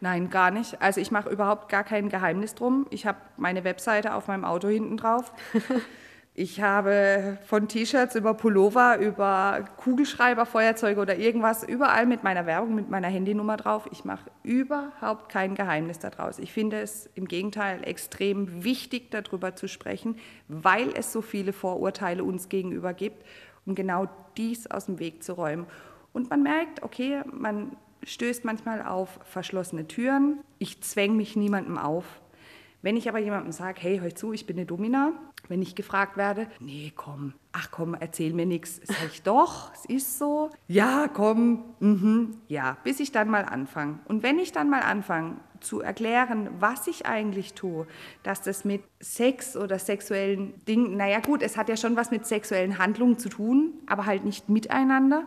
Nein, 0.00 0.30
gar 0.30 0.50
nicht. 0.50 0.80
Also 0.80 1.00
ich 1.00 1.10
mache 1.10 1.28
überhaupt 1.28 1.68
gar 1.68 1.84
kein 1.84 2.08
Geheimnis 2.08 2.54
drum. 2.54 2.86
Ich 2.90 3.04
habe 3.04 3.18
meine 3.36 3.64
Webseite 3.64 4.14
auf 4.14 4.28
meinem 4.28 4.44
Auto 4.44 4.68
hinten 4.68 4.96
drauf. 4.96 5.32
Ich 6.40 6.60
habe 6.60 7.36
von 7.46 7.66
T-Shirts 7.66 8.14
über 8.14 8.32
Pullover, 8.32 8.98
über 8.98 9.64
Kugelschreiber, 9.76 10.46
Feuerzeuge 10.46 11.00
oder 11.00 11.16
irgendwas, 11.16 11.64
überall 11.64 12.06
mit 12.06 12.22
meiner 12.22 12.46
Werbung, 12.46 12.76
mit 12.76 12.88
meiner 12.88 13.08
Handynummer 13.08 13.56
drauf. 13.56 13.88
Ich 13.90 14.04
mache 14.04 14.30
überhaupt 14.44 15.32
kein 15.32 15.56
Geheimnis 15.56 15.98
daraus. 15.98 16.38
Ich 16.38 16.52
finde 16.52 16.78
es 16.78 17.10
im 17.16 17.26
Gegenteil 17.26 17.80
extrem 17.82 18.62
wichtig, 18.62 19.10
darüber 19.10 19.56
zu 19.56 19.66
sprechen, 19.66 20.14
weil 20.46 20.90
es 20.94 21.12
so 21.12 21.22
viele 21.22 21.52
Vorurteile 21.52 22.22
uns 22.22 22.48
gegenüber 22.48 22.94
gibt, 22.94 23.26
um 23.66 23.74
genau 23.74 24.08
dies 24.36 24.70
aus 24.70 24.86
dem 24.86 25.00
Weg 25.00 25.24
zu 25.24 25.32
räumen. 25.32 25.66
Und 26.12 26.30
man 26.30 26.44
merkt, 26.44 26.84
okay, 26.84 27.22
man 27.32 27.76
stößt 28.04 28.44
manchmal 28.44 28.86
auf 28.86 29.18
verschlossene 29.24 29.88
Türen. 29.88 30.38
Ich 30.60 30.82
zwänge 30.84 31.14
mich 31.14 31.34
niemandem 31.34 31.78
auf. 31.78 32.04
Wenn 32.80 32.96
ich 32.96 33.08
aber 33.08 33.18
jemandem 33.18 33.50
sage, 33.50 33.80
hey, 33.80 33.98
hör 33.98 34.14
zu, 34.14 34.32
ich 34.32 34.46
bin 34.46 34.56
eine 34.56 34.66
Domina, 34.66 35.12
wenn 35.48 35.62
ich 35.62 35.74
gefragt 35.74 36.16
werde, 36.16 36.46
nee, 36.60 36.92
komm, 36.94 37.34
ach 37.50 37.72
komm, 37.72 37.94
erzähl 37.94 38.32
mir 38.32 38.46
nichts. 38.46 38.80
Sag 38.84 39.06
ich 39.12 39.22
doch, 39.24 39.72
es 39.74 39.84
ist 39.86 40.18
so. 40.18 40.50
Ja, 40.68 41.08
komm, 41.12 41.64
mhm, 41.80 42.38
ja, 42.46 42.76
bis 42.84 43.00
ich 43.00 43.10
dann 43.10 43.30
mal 43.30 43.44
anfange. 43.44 43.98
Und 44.04 44.22
wenn 44.22 44.38
ich 44.38 44.52
dann 44.52 44.70
mal 44.70 44.82
anfange 44.82 45.38
zu 45.60 45.80
erklären, 45.80 46.50
was 46.60 46.86
ich 46.86 47.06
eigentlich 47.06 47.54
tue, 47.54 47.88
dass 48.22 48.42
das 48.42 48.64
mit 48.64 48.82
Sex 49.00 49.56
oder 49.56 49.80
sexuellen 49.80 50.54
Dingen, 50.66 50.96
naja 50.96 51.18
gut, 51.18 51.42
es 51.42 51.56
hat 51.56 51.68
ja 51.68 51.76
schon 51.76 51.96
was 51.96 52.12
mit 52.12 52.26
sexuellen 52.26 52.78
Handlungen 52.78 53.18
zu 53.18 53.28
tun, 53.28 53.72
aber 53.86 54.06
halt 54.06 54.24
nicht 54.24 54.48
miteinander, 54.48 55.24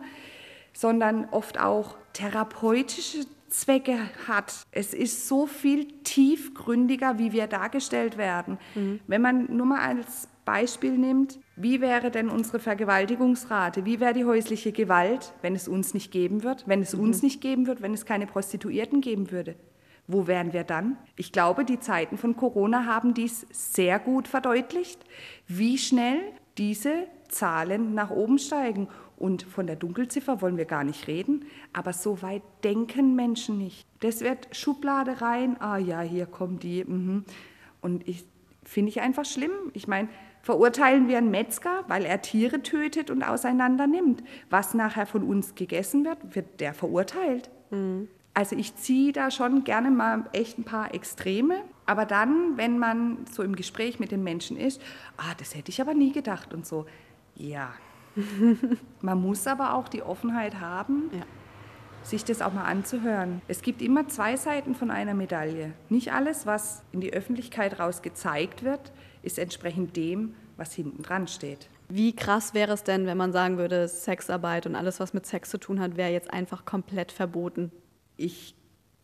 sondern 0.72 1.28
oft 1.30 1.60
auch 1.60 1.96
therapeutische 2.14 3.26
Zwecke 3.52 3.98
hat. 4.26 4.66
Es 4.72 4.94
ist 4.94 5.28
so 5.28 5.46
viel 5.46 5.86
tiefgründiger, 6.02 7.18
wie 7.18 7.32
wir 7.32 7.46
dargestellt 7.46 8.16
werden. 8.16 8.58
Mhm. 8.74 9.00
Wenn 9.06 9.22
man 9.22 9.56
nur 9.56 9.66
mal 9.66 9.80
als 9.80 10.28
Beispiel 10.44 10.98
nimmt, 10.98 11.38
wie 11.54 11.80
wäre 11.80 12.10
denn 12.10 12.28
unsere 12.28 12.58
Vergewaltigungsrate? 12.58 13.84
Wie 13.84 14.00
wäre 14.00 14.14
die 14.14 14.24
häusliche 14.24 14.72
Gewalt, 14.72 15.34
wenn 15.42 15.54
es 15.54 15.68
uns 15.68 15.94
nicht 15.94 16.10
geben 16.10 16.42
wird? 16.42 16.64
Wenn 16.66 16.82
es 16.82 16.94
uns 16.94 17.22
mhm. 17.22 17.26
nicht 17.26 17.40
geben 17.40 17.66
wird, 17.66 17.82
wenn 17.82 17.94
es 17.94 18.06
keine 18.06 18.26
Prostituierten 18.26 19.00
geben 19.00 19.30
würde? 19.30 19.54
Wo 20.08 20.26
wären 20.26 20.52
wir 20.52 20.64
dann? 20.64 20.96
Ich 21.16 21.30
glaube, 21.30 21.64
die 21.64 21.78
Zeiten 21.78 22.18
von 22.18 22.36
Corona 22.36 22.86
haben 22.86 23.14
dies 23.14 23.46
sehr 23.52 24.00
gut 24.00 24.26
verdeutlicht, 24.26 24.98
wie 25.46 25.78
schnell 25.78 26.18
diese 26.58 27.06
Zahlen 27.28 27.94
nach 27.94 28.10
oben 28.10 28.38
steigen. 28.38 28.88
Und 29.22 29.44
von 29.44 29.68
der 29.68 29.76
Dunkelziffer 29.76 30.42
wollen 30.42 30.56
wir 30.56 30.64
gar 30.64 30.82
nicht 30.82 31.06
reden, 31.06 31.44
aber 31.72 31.92
so 31.92 32.22
weit 32.22 32.42
denken 32.64 33.14
Menschen 33.14 33.56
nicht. 33.56 33.86
Das 34.00 34.20
wird 34.20 34.48
Schublade 34.50 35.20
rein, 35.20 35.56
ah 35.60 35.76
ja, 35.78 36.00
hier 36.00 36.26
kommen 36.26 36.58
die. 36.58 36.82
Mhm. 36.82 37.24
Und 37.80 38.08
ich 38.08 38.24
finde 38.64 38.88
ich 38.90 39.00
einfach 39.00 39.24
schlimm. 39.24 39.52
Ich 39.74 39.86
meine, 39.86 40.08
verurteilen 40.40 41.06
wir 41.06 41.18
einen 41.18 41.30
Metzger, 41.30 41.84
weil 41.86 42.04
er 42.04 42.20
Tiere 42.20 42.64
tötet 42.64 43.12
und 43.12 43.22
auseinander 43.22 43.86
nimmt. 43.86 44.24
Was 44.50 44.74
nachher 44.74 45.06
von 45.06 45.22
uns 45.22 45.54
gegessen 45.54 46.04
wird, 46.04 46.34
wird 46.34 46.58
der 46.58 46.74
verurteilt. 46.74 47.48
Mhm. 47.70 48.08
Also 48.34 48.56
ich 48.56 48.74
ziehe 48.74 49.12
da 49.12 49.30
schon 49.30 49.62
gerne 49.62 49.92
mal 49.92 50.24
echt 50.32 50.58
ein 50.58 50.64
paar 50.64 50.92
Extreme. 50.96 51.60
Aber 51.86 52.06
dann, 52.06 52.56
wenn 52.56 52.76
man 52.76 53.18
so 53.30 53.44
im 53.44 53.54
Gespräch 53.54 54.00
mit 54.00 54.10
den 54.10 54.24
Menschen 54.24 54.56
ist, 54.56 54.82
ah, 55.16 55.32
das 55.38 55.54
hätte 55.54 55.70
ich 55.70 55.80
aber 55.80 55.94
nie 55.94 56.10
gedacht 56.10 56.52
und 56.52 56.66
so. 56.66 56.86
Ja, 57.36 57.72
man 59.00 59.20
muss 59.20 59.46
aber 59.46 59.74
auch 59.74 59.88
die 59.88 60.02
Offenheit 60.02 60.60
haben, 60.60 61.10
ja. 61.12 61.24
sich 62.02 62.24
das 62.24 62.42
auch 62.42 62.52
mal 62.52 62.64
anzuhören. 62.64 63.42
Es 63.48 63.62
gibt 63.62 63.82
immer 63.82 64.08
zwei 64.08 64.36
Seiten 64.36 64.74
von 64.74 64.90
einer 64.90 65.14
Medaille. 65.14 65.72
Nicht 65.88 66.12
alles, 66.12 66.46
was 66.46 66.82
in 66.92 67.00
die 67.00 67.12
Öffentlichkeit 67.12 67.78
raus 67.78 68.02
gezeigt 68.02 68.62
wird, 68.62 68.92
ist 69.22 69.38
entsprechend 69.38 69.96
dem, 69.96 70.34
was 70.56 70.72
hinten 70.72 71.02
dran 71.02 71.26
steht. 71.26 71.68
Wie 71.88 72.14
krass 72.14 72.54
wäre 72.54 72.72
es 72.72 72.84
denn, 72.84 73.06
wenn 73.06 73.18
man 73.18 73.32
sagen 73.32 73.58
würde, 73.58 73.86
Sexarbeit 73.88 74.66
und 74.66 74.76
alles, 74.76 75.00
was 75.00 75.12
mit 75.12 75.26
Sex 75.26 75.50
zu 75.50 75.58
tun 75.58 75.80
hat, 75.80 75.96
wäre 75.96 76.10
jetzt 76.10 76.32
einfach 76.32 76.64
komplett 76.64 77.12
verboten? 77.12 77.70
Ich 78.16 78.54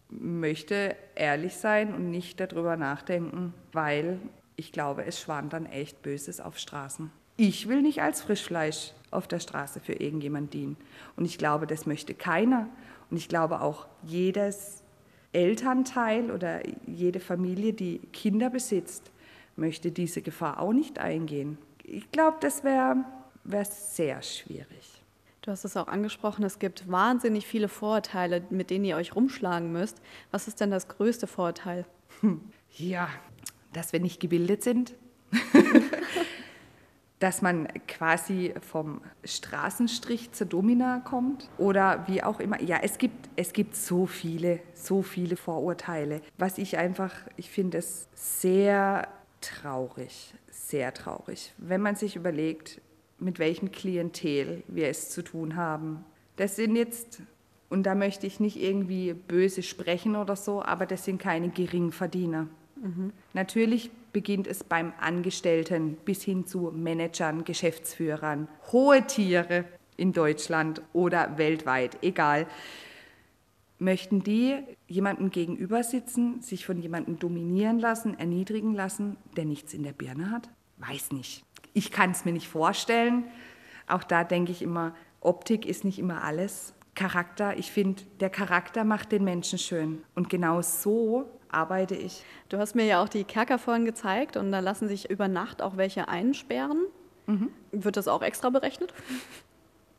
möchte 0.08 0.96
ehrlich 1.14 1.56
sein 1.56 1.94
und 1.94 2.10
nicht 2.10 2.40
darüber 2.40 2.76
nachdenken, 2.76 3.52
weil 3.72 4.18
ich 4.56 4.72
glaube, 4.72 5.04
es 5.04 5.20
schwant 5.20 5.52
dann 5.52 5.66
echt 5.66 6.02
Böses 6.02 6.40
auf 6.40 6.58
Straßen. 6.58 7.10
Ich 7.36 7.68
will 7.68 7.82
nicht 7.82 8.02
als 8.02 8.22
Frischfleisch 8.22 8.92
auf 9.10 9.28
der 9.28 9.40
Straße 9.40 9.80
für 9.80 9.94
irgendjemand 9.94 10.54
dienen. 10.54 10.76
Und 11.16 11.24
ich 11.24 11.38
glaube, 11.38 11.66
das 11.66 11.86
möchte 11.86 12.14
keiner. 12.14 12.68
Und 13.10 13.16
ich 13.16 13.28
glaube 13.28 13.60
auch 13.60 13.86
jedes 14.02 14.82
Elternteil 15.32 16.30
oder 16.30 16.62
jede 16.86 17.20
Familie, 17.20 17.72
die 17.72 17.98
Kinder 18.12 18.50
besitzt, 18.50 19.10
möchte 19.56 19.90
diese 19.90 20.22
Gefahr 20.22 20.60
auch 20.60 20.72
nicht 20.72 20.98
eingehen. 20.98 21.58
Ich 21.82 22.10
glaube, 22.10 22.38
das 22.40 22.64
wäre 22.64 23.04
wär 23.44 23.64
sehr 23.64 24.22
schwierig. 24.22 25.02
Du 25.42 25.50
hast 25.52 25.64
es 25.64 25.76
auch 25.76 25.88
angesprochen, 25.88 26.44
es 26.44 26.58
gibt 26.58 26.90
wahnsinnig 26.90 27.46
viele 27.46 27.68
Vorurteile, 27.68 28.42
mit 28.50 28.70
denen 28.70 28.84
ihr 28.84 28.96
euch 28.96 29.16
rumschlagen 29.16 29.72
müsst. 29.72 30.00
Was 30.30 30.46
ist 30.46 30.60
denn 30.60 30.70
das 30.70 30.88
größte 30.88 31.26
Vorurteil? 31.26 31.86
Ja, 32.76 33.08
dass 33.72 33.92
wir 33.92 34.00
nicht 34.00 34.20
gebildet 34.20 34.62
sind. 34.62 34.94
dass 37.18 37.42
man 37.42 37.68
quasi 37.88 38.54
vom 38.60 39.00
Straßenstrich 39.24 40.32
zur 40.32 40.46
Domina 40.46 41.00
kommt 41.00 41.48
oder 41.58 42.04
wie 42.06 42.22
auch 42.22 42.38
immer. 42.40 42.60
Ja, 42.62 42.78
es 42.82 42.98
gibt, 42.98 43.28
es 43.36 43.52
gibt 43.52 43.74
so 43.74 44.06
viele, 44.06 44.60
so 44.74 45.02
viele 45.02 45.36
Vorurteile. 45.36 46.20
Was 46.36 46.58
ich 46.58 46.78
einfach, 46.78 47.12
ich 47.36 47.50
finde 47.50 47.78
es 47.78 48.08
sehr 48.14 49.08
traurig, 49.40 50.34
sehr 50.50 50.94
traurig, 50.94 51.52
wenn 51.58 51.80
man 51.80 51.96
sich 51.96 52.16
überlegt, 52.16 52.80
mit 53.18 53.38
welchem 53.40 53.72
Klientel 53.72 54.62
wir 54.68 54.88
es 54.88 55.10
zu 55.10 55.22
tun 55.22 55.56
haben. 55.56 56.04
Das 56.36 56.54
sind 56.54 56.76
jetzt, 56.76 57.20
und 57.68 57.82
da 57.84 57.96
möchte 57.96 58.28
ich 58.28 58.38
nicht 58.38 58.60
irgendwie 58.60 59.12
böse 59.12 59.64
sprechen 59.64 60.14
oder 60.14 60.36
so, 60.36 60.62
aber 60.62 60.86
das 60.86 61.04
sind 61.04 61.20
keine 61.20 61.48
Geringverdiener. 61.48 62.46
Mhm. 62.76 63.12
Natürlich 63.32 63.90
beginnt 64.12 64.46
es 64.46 64.64
beim 64.64 64.92
Angestellten 65.00 65.96
bis 66.04 66.22
hin 66.22 66.46
zu 66.46 66.72
Managern, 66.74 67.44
Geschäftsführern, 67.44 68.48
hohe 68.72 69.06
Tiere 69.06 69.64
in 69.96 70.12
Deutschland 70.12 70.82
oder 70.92 71.38
weltweit, 71.38 71.98
egal. 72.02 72.46
Möchten 73.78 74.22
die 74.22 74.56
jemandem 74.88 75.30
gegenüber 75.30 75.84
sitzen, 75.84 76.40
sich 76.40 76.66
von 76.66 76.80
jemandem 76.80 77.18
dominieren 77.18 77.78
lassen, 77.78 78.18
erniedrigen 78.18 78.74
lassen, 78.74 79.16
der 79.36 79.44
nichts 79.44 79.74
in 79.74 79.82
der 79.82 79.92
Birne 79.92 80.30
hat? 80.30 80.48
Weiß 80.78 81.12
nicht. 81.12 81.44
Ich 81.74 81.92
kann 81.92 82.10
es 82.10 82.24
mir 82.24 82.32
nicht 82.32 82.48
vorstellen. 82.48 83.24
Auch 83.86 84.02
da 84.02 84.24
denke 84.24 84.52
ich 84.52 84.62
immer, 84.62 84.94
Optik 85.20 85.66
ist 85.66 85.84
nicht 85.84 85.98
immer 85.98 86.24
alles. 86.24 86.74
Charakter, 86.94 87.56
ich 87.56 87.70
finde, 87.70 88.02
der 88.18 88.30
Charakter 88.30 88.84
macht 88.84 89.12
den 89.12 89.22
Menschen 89.22 89.58
schön. 89.58 90.02
Und 90.16 90.28
genau 90.28 90.62
so 90.62 91.37
arbeite 91.50 91.94
ich. 91.94 92.24
Du 92.48 92.58
hast 92.58 92.74
mir 92.74 92.84
ja 92.84 93.02
auch 93.02 93.08
die 93.08 93.24
Kerker 93.24 93.58
vorhin 93.58 93.84
gezeigt 93.84 94.36
und 94.36 94.52
da 94.52 94.60
lassen 94.60 94.88
sich 94.88 95.10
über 95.10 95.28
Nacht 95.28 95.62
auch 95.62 95.76
welche 95.76 96.08
einsperren. 96.08 96.86
Mhm. 97.26 97.50
Wird 97.72 97.96
das 97.96 98.08
auch 98.08 98.22
extra 98.22 98.50
berechnet? 98.50 98.92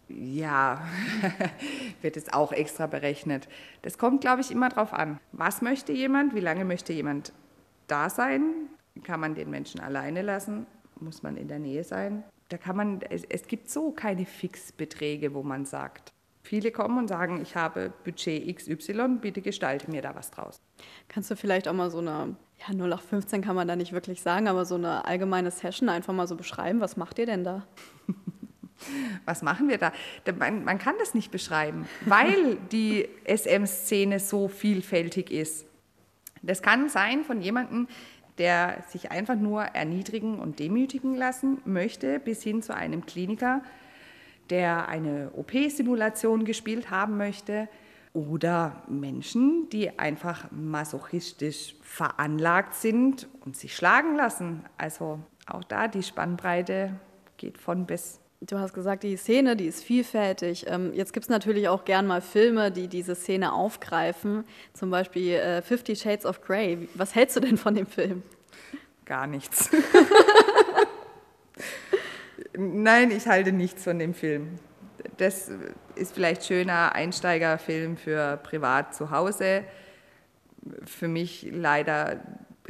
Ja, 0.07 0.81
wird 2.01 2.17
es 2.17 2.33
auch 2.33 2.51
extra 2.51 2.88
berechnet. 2.88 3.47
Das 3.83 3.97
kommt, 3.97 4.21
glaube 4.21 4.41
ich, 4.41 4.51
immer 4.51 4.69
darauf 4.69 4.93
an. 4.93 5.19
Was 5.31 5.62
möchte 5.62 5.91
jemand? 5.91 6.33
Wie 6.33 6.39
lange 6.39 6.65
möchte 6.65 6.93
jemand 6.93 7.31
da 7.88 8.09
sein? 8.09 8.69
Kann 9.03 9.19
man 9.19 9.35
den 9.35 9.49
Menschen 9.49 9.79
alleine 9.79 10.23
lassen? 10.23 10.65
Muss 10.99 11.21
man 11.21 11.38
in 11.38 11.47
der 11.47 11.59
Nähe 11.59 11.83
sein? 11.83 12.23
Da 12.49 12.57
kann 12.57 12.75
man, 12.75 13.01
es, 13.09 13.23
es 13.23 13.47
gibt 13.47 13.69
so 13.69 13.91
keine 13.91 14.25
Fixbeträge, 14.25 15.35
wo 15.35 15.43
man 15.43 15.65
sagt, 15.65 16.12
Viele 16.49 16.71
kommen 16.71 16.97
und 16.97 17.07
sagen, 17.07 17.41
ich 17.43 17.55
habe 17.55 17.93
Budget 18.03 18.55
XY, 18.55 19.19
bitte 19.21 19.41
gestalte 19.41 19.91
mir 19.91 20.01
da 20.01 20.15
was 20.15 20.31
draus. 20.31 20.59
Kannst 21.07 21.31
du 21.31 21.35
vielleicht 21.35 21.67
auch 21.67 21.73
mal 21.73 21.89
so 21.89 21.99
eine, 21.99 22.35
ja 22.59 22.73
0815 22.73 23.41
kann 23.41 23.55
man 23.55 23.67
da 23.67 23.75
nicht 23.75 23.91
wirklich 23.91 24.21
sagen, 24.21 24.47
aber 24.47 24.65
so 24.65 24.75
eine 24.75 25.05
allgemeine 25.05 25.51
Session 25.51 25.89
einfach 25.89 26.13
mal 26.13 26.27
so 26.27 26.35
beschreiben, 26.35 26.79
was 26.79 26.97
macht 26.97 27.19
ihr 27.19 27.25
denn 27.25 27.43
da? 27.43 27.65
was 29.25 29.41
machen 29.41 29.69
wir 29.69 29.77
da? 29.77 29.91
Man, 30.37 30.63
man 30.63 30.77
kann 30.77 30.95
das 30.99 31.13
nicht 31.13 31.31
beschreiben, 31.31 31.87
weil 32.05 32.55
die 32.71 33.07
SM-Szene 33.25 34.19
so 34.19 34.47
vielfältig 34.47 35.31
ist. 35.31 35.65
Das 36.41 36.61
kann 36.61 36.89
sein 36.89 37.23
von 37.23 37.41
jemandem, 37.41 37.87
der 38.37 38.83
sich 38.87 39.11
einfach 39.11 39.35
nur 39.35 39.63
erniedrigen 39.63 40.39
und 40.39 40.59
demütigen 40.59 41.15
lassen 41.15 41.61
möchte, 41.65 42.19
bis 42.19 42.41
hin 42.41 42.61
zu 42.61 42.73
einem 42.73 43.05
Kliniker, 43.05 43.61
der 44.49 44.87
eine 44.87 45.31
OP-Simulation 45.35 46.45
gespielt 46.45 46.89
haben 46.89 47.17
möchte 47.17 47.67
oder 48.13 48.84
Menschen, 48.88 49.69
die 49.69 49.98
einfach 50.00 50.50
masochistisch 50.52 51.76
veranlagt 51.82 52.76
sind 52.76 53.28
und 53.45 53.56
sich 53.56 53.76
schlagen 53.76 54.15
lassen. 54.15 54.65
Also 54.78 55.19
auch 55.48 55.63
da 55.63 55.88
die 55.88 56.04
Spannbreite 56.04 56.95
geht 57.38 57.58
von 57.58 57.86
bis. 57.86 58.19
Du 58.41 58.58
hast 58.58 58.74
gesagt, 58.74 59.04
die 59.04 59.17
Szene, 59.17 59.58
die 59.58 59.65
ist 59.65 59.84
vielfältig. 59.84 60.65
Ähm, 60.67 60.93
jetzt 60.93 61.12
gibt 61.12 61.26
es 61.26 61.30
natürlich 61.30 61.67
auch 61.67 61.84
gern 61.84 62.08
mal 62.08 62.22
Filme, 62.22 62.72
die 62.72 62.88
diese 62.88 63.13
Szene 63.13 63.54
aufgreifen. 63.54 64.45
Zum 64.74 64.89
Beispiel 64.89 65.34
äh, 65.34 65.62
Fifty 65.62 65.95
Shades 65.95 66.26
of 66.26 66.41
Grey. 66.41 66.88
Was 66.93 67.15
hältst 67.15 67.36
du 67.36 67.41
denn 67.41 67.58
von 67.58 67.76
dem 67.76 67.86
Film? 67.86 68.24
Gar 69.06 69.28
nichts. 69.28 69.69
Nein, 72.58 73.12
ich 73.12 73.28
halte 73.28 73.52
nichts 73.52 73.84
von 73.84 74.00
dem 74.00 74.13
Film. 74.13 74.60
Das 75.19 75.51
ist 75.95 76.13
vielleicht 76.13 76.45
schöner 76.45 76.95
Einsteigerfilm 76.95 77.97
für 77.97 78.38
privat 78.38 78.95
zu 78.95 79.12
Hause. 79.12 79.65
Für 80.86 81.10
mich 81.10 81.45
leider 81.51 82.21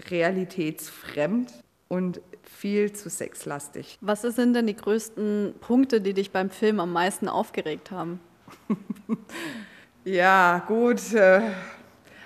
realitätsfremd 0.10 1.54
und 1.90 2.22
viel 2.42 2.92
zu 2.92 3.08
sexlastig. 3.12 4.00
Was 4.02 4.24
sind 4.24 4.56
denn 4.56 4.66
die 4.66 4.76
größten 4.76 5.54
Punkte, 5.62 6.02
die 6.02 6.16
dich 6.16 6.32
beim 6.32 6.50
Film 6.50 6.80
am 6.80 6.92
meisten 6.92 7.30
aufgeregt 7.30 7.92
haben? 7.92 8.20
ja, 10.04 10.64
gut, 10.68 11.14
äh, 11.14 11.42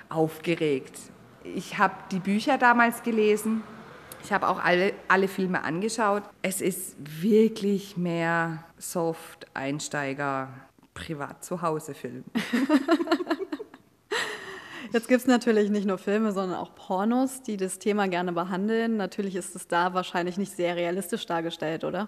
aufgeregt. 0.07 0.97
Ich 1.43 1.77
habe 1.77 1.95
die 2.11 2.19
Bücher 2.19 2.57
damals 2.57 3.03
gelesen. 3.03 3.61
Ich 4.23 4.31
habe 4.31 4.47
auch 4.47 4.63
alle, 4.63 4.93
alle 5.09 5.27
Filme 5.27 5.63
angeschaut. 5.63 6.23
Es 6.41 6.61
ist 6.61 6.95
wirklich 6.97 7.97
mehr 7.97 8.63
Soft-Einsteiger, 8.77 10.47
Privat-Zuhause-Film. 10.93 12.23
Jetzt 14.93 15.07
gibt 15.07 15.21
es 15.21 15.27
natürlich 15.27 15.69
nicht 15.69 15.85
nur 15.85 15.97
Filme, 15.97 16.31
sondern 16.31 16.57
auch 16.57 16.73
Pornos, 16.75 17.41
die 17.41 17.57
das 17.57 17.79
Thema 17.79 18.07
gerne 18.07 18.31
behandeln. 18.31 18.95
Natürlich 18.95 19.35
ist 19.35 19.55
es 19.55 19.67
da 19.67 19.93
wahrscheinlich 19.93 20.37
nicht 20.37 20.55
sehr 20.55 20.75
realistisch 20.75 21.25
dargestellt, 21.25 21.83
oder? 21.83 22.07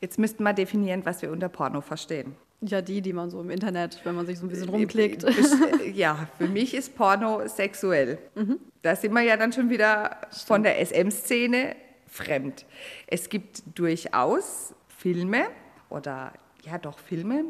Jetzt 0.00 0.18
müssten 0.18 0.42
wir 0.42 0.54
definieren, 0.54 1.04
was 1.04 1.22
wir 1.22 1.30
unter 1.30 1.48
Porno 1.48 1.82
verstehen. 1.82 2.34
Ja, 2.64 2.80
die, 2.80 3.02
die 3.02 3.12
man 3.12 3.28
so 3.28 3.40
im 3.40 3.50
Internet, 3.50 4.00
wenn 4.04 4.14
man 4.14 4.24
sich 4.24 4.38
so 4.38 4.46
ein 4.46 4.48
bisschen 4.48 4.68
rumklickt. 4.68 5.24
Ja, 5.94 6.28
für 6.38 6.46
mich 6.46 6.74
ist 6.74 6.94
Porno 6.94 7.46
sexuell. 7.48 8.18
Mhm. 8.34 8.58
Da 8.82 8.94
sind 8.94 9.12
wir 9.12 9.22
ja 9.22 9.36
dann 9.36 9.52
schon 9.52 9.68
wieder 9.68 10.18
Stimmt. 10.30 10.46
von 10.46 10.62
der 10.62 10.84
SM-Szene 10.84 11.74
fremd. 12.06 12.64
Es 13.08 13.28
gibt 13.28 13.62
durchaus 13.74 14.74
Filme 14.88 15.46
oder 15.90 16.32
ja 16.64 16.78
doch 16.78 16.98
Filme, 16.98 17.44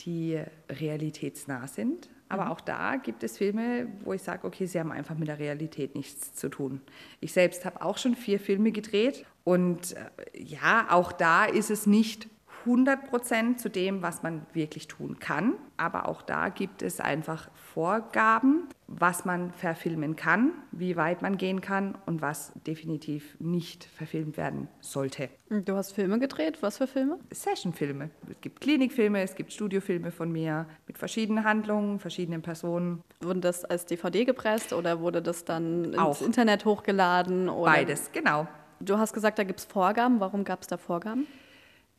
die 0.00 0.40
realitätsnah 0.70 1.66
sind. 1.66 2.08
Aber 2.28 2.46
mhm. 2.46 2.50
auch 2.52 2.60
da 2.60 2.96
gibt 2.96 3.22
es 3.24 3.38
Filme, 3.38 3.88
wo 4.04 4.12
ich 4.12 4.22
sage, 4.22 4.46
okay, 4.46 4.66
sie 4.66 4.78
haben 4.78 4.92
einfach 4.92 5.16
mit 5.16 5.28
der 5.28 5.38
Realität 5.38 5.94
nichts 5.94 6.34
zu 6.34 6.48
tun. 6.48 6.80
Ich 7.20 7.32
selbst 7.32 7.64
habe 7.64 7.82
auch 7.82 7.98
schon 7.98 8.14
vier 8.14 8.40
Filme 8.40 8.72
gedreht 8.72 9.24
und 9.44 9.94
äh, 9.94 10.08
ja, 10.34 10.88
auch 10.90 11.12
da 11.12 11.44
ist 11.44 11.70
es 11.70 11.86
nicht 11.86 12.28
100 12.66 13.08
Prozent 13.08 13.60
zu 13.60 13.70
dem, 13.70 14.02
was 14.02 14.22
man 14.22 14.44
wirklich 14.52 14.88
tun 14.88 15.18
kann. 15.18 15.54
Aber 15.76 16.08
auch 16.08 16.22
da 16.22 16.48
gibt 16.48 16.82
es 16.82 17.00
einfach 17.00 17.50
Vorgaben, 17.54 18.68
was 18.86 19.24
man 19.24 19.52
verfilmen 19.52 20.16
kann, 20.16 20.52
wie 20.72 20.96
weit 20.96 21.22
man 21.22 21.36
gehen 21.36 21.60
kann 21.60 21.96
und 22.06 22.22
was 22.22 22.52
definitiv 22.66 23.36
nicht 23.40 23.84
verfilmt 23.84 24.36
werden 24.36 24.68
sollte. 24.80 25.28
Du 25.48 25.74
hast 25.76 25.92
Filme 25.92 26.18
gedreht. 26.18 26.58
Was 26.62 26.78
für 26.78 26.86
Filme? 26.86 27.18
Sessionfilme. 27.30 28.10
Es 28.30 28.40
gibt 28.40 28.60
Klinikfilme, 28.60 29.22
es 29.22 29.34
gibt 29.34 29.52
Studiofilme 29.52 30.10
von 30.10 30.30
mir 30.30 30.66
mit 30.86 30.98
verschiedenen 30.98 31.44
Handlungen, 31.44 31.98
verschiedenen 32.00 32.42
Personen. 32.42 33.02
Wurde 33.20 33.40
das 33.40 33.64
als 33.64 33.86
DVD 33.86 34.24
gepresst 34.24 34.72
oder 34.72 35.00
wurde 35.00 35.22
das 35.22 35.44
dann 35.44 35.84
ins 35.84 35.98
auch. 35.98 36.20
Internet 36.22 36.64
hochgeladen? 36.64 37.48
Oder? 37.48 37.72
Beides, 37.72 38.10
genau. 38.12 38.46
Du 38.80 38.98
hast 38.98 39.12
gesagt, 39.12 39.38
da 39.38 39.44
gibt 39.44 39.60
es 39.60 39.66
Vorgaben. 39.66 40.20
Warum 40.20 40.44
gab 40.44 40.62
es 40.62 40.66
da 40.66 40.76
Vorgaben? 40.76 41.26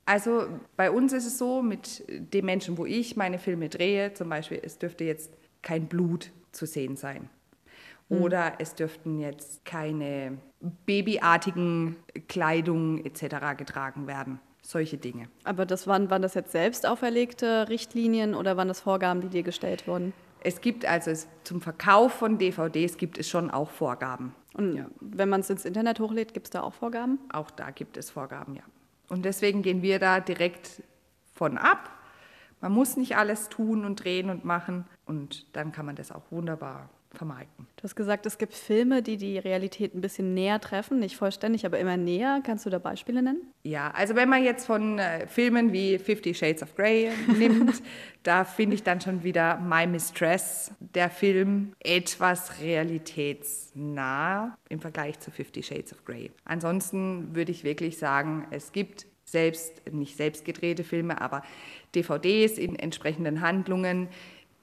Also 0.07 0.47
bei 0.77 0.89
uns 0.89 1.11
ist 1.11 1.25
es 1.25 1.37
so, 1.37 1.61
mit 1.61 2.05
den 2.07 2.45
Menschen, 2.45 2.77
wo 2.77 2.85
ich 2.85 3.17
meine 3.17 3.37
Filme 3.39 3.67
drehe, 3.67 4.13
zum 4.13 4.29
Beispiel, 4.29 4.61
es 4.63 4.79
dürfte 4.79 5.03
jetzt 5.03 5.29
kein 5.61 5.87
Blut 5.87 6.31
zu 6.53 6.65
sehen 6.65 6.95
sein. 6.95 7.29
Mhm. 8.07 8.21
Oder 8.21 8.53
es 8.59 8.73
dürften 8.73 9.19
jetzt 9.19 9.65
keine 9.65 10.37
babyartigen 10.85 11.97
Kleidungen 12.29 13.03
etc. 13.05 13.57
getragen 13.57 14.07
werden. 14.07 14.39
Solche 14.61 14.97
Dinge. 14.97 15.27
Aber 15.43 15.65
das 15.65 15.87
waren, 15.87 16.09
waren 16.09 16.21
das 16.21 16.35
jetzt 16.35 16.53
selbst 16.53 16.85
auferlegte 16.85 17.67
Richtlinien 17.67 18.33
oder 18.33 18.55
waren 18.55 18.69
das 18.69 18.79
Vorgaben, 18.79 19.19
die 19.19 19.27
dir 19.27 19.43
gestellt 19.43 19.87
wurden? 19.89 20.13
Es 20.39 20.61
gibt 20.61 20.85
also 20.85 21.11
es, 21.11 21.27
zum 21.43 21.59
Verkauf 21.59 22.13
von 22.13 22.37
DVDs 22.37 22.95
gibt 22.95 23.17
es 23.17 23.27
schon 23.27 23.51
auch 23.51 23.71
Vorgaben. 23.71 24.33
Und 24.53 24.77
ja. 24.77 24.85
wenn 25.01 25.27
man 25.27 25.41
es 25.41 25.49
ins 25.49 25.65
Internet 25.65 25.99
hochlädt, 25.99 26.33
gibt 26.33 26.47
es 26.47 26.51
da 26.51 26.61
auch 26.61 26.73
Vorgaben? 26.73 27.19
Auch 27.27 27.51
da 27.51 27.71
gibt 27.71 27.97
es 27.97 28.09
Vorgaben, 28.09 28.55
ja. 28.55 28.63
Und 29.09 29.23
deswegen 29.25 29.61
gehen 29.61 29.81
wir 29.81 29.99
da 29.99 30.19
direkt 30.19 30.83
von 31.33 31.57
ab. 31.57 31.91
Man 32.61 32.71
muss 32.71 32.97
nicht 32.97 33.15
alles 33.15 33.49
tun 33.49 33.85
und 33.85 34.03
drehen 34.03 34.29
und 34.29 34.43
machen 34.43 34.85
und 35.05 35.45
dann 35.55 35.71
kann 35.71 35.85
man 35.85 35.95
das 35.95 36.11
auch 36.11 36.23
wunderbar 36.31 36.89
vermarkten. 37.13 37.67
Du 37.77 37.83
hast 37.83 37.95
gesagt, 37.95 38.25
es 38.25 38.37
gibt 38.37 38.53
Filme, 38.53 39.01
die 39.01 39.17
die 39.17 39.37
Realität 39.37 39.95
ein 39.95 40.01
bisschen 40.01 40.33
näher 40.33 40.59
treffen, 40.59 40.99
nicht 40.99 41.15
vollständig, 41.15 41.65
aber 41.65 41.79
immer 41.79 41.97
näher. 41.97 42.41
Kannst 42.43 42.65
du 42.65 42.69
da 42.69 42.79
Beispiele 42.79 43.21
nennen? 43.21 43.41
Ja, 43.63 43.91
also 43.91 44.15
wenn 44.15 44.29
man 44.29 44.43
jetzt 44.43 44.65
von 44.65 44.99
äh, 44.99 45.27
Filmen 45.27 45.73
wie 45.73 45.97
Fifty 45.97 46.33
Shades 46.33 46.63
of 46.63 46.75
Grey 46.75 47.11
nimmt, 47.37 47.81
da 48.23 48.43
finde 48.43 48.75
ich 48.75 48.83
dann 48.83 49.01
schon 49.01 49.23
wieder 49.23 49.57
My 49.59 49.87
Mistress, 49.87 50.71
der 50.79 51.09
Film, 51.09 51.73
etwas 51.79 52.61
realitätsnah 52.61 54.57
im 54.69 54.79
Vergleich 54.79 55.19
zu 55.19 55.31
Fifty 55.31 55.63
Shades 55.63 55.93
of 55.93 56.03
Grey. 56.05 56.31
Ansonsten 56.45 57.35
würde 57.35 57.51
ich 57.51 57.63
wirklich 57.63 57.97
sagen, 57.97 58.47
es 58.51 58.71
gibt 58.71 59.05
selbst, 59.27 59.81
nicht 59.91 60.15
selbst 60.15 60.45
gedrehte 60.45 60.83
Filme, 60.83 61.21
aber 61.21 61.43
DVDs 61.93 62.57
in 62.57 62.75
entsprechenden 62.77 63.41
Handlungen, 63.41 64.07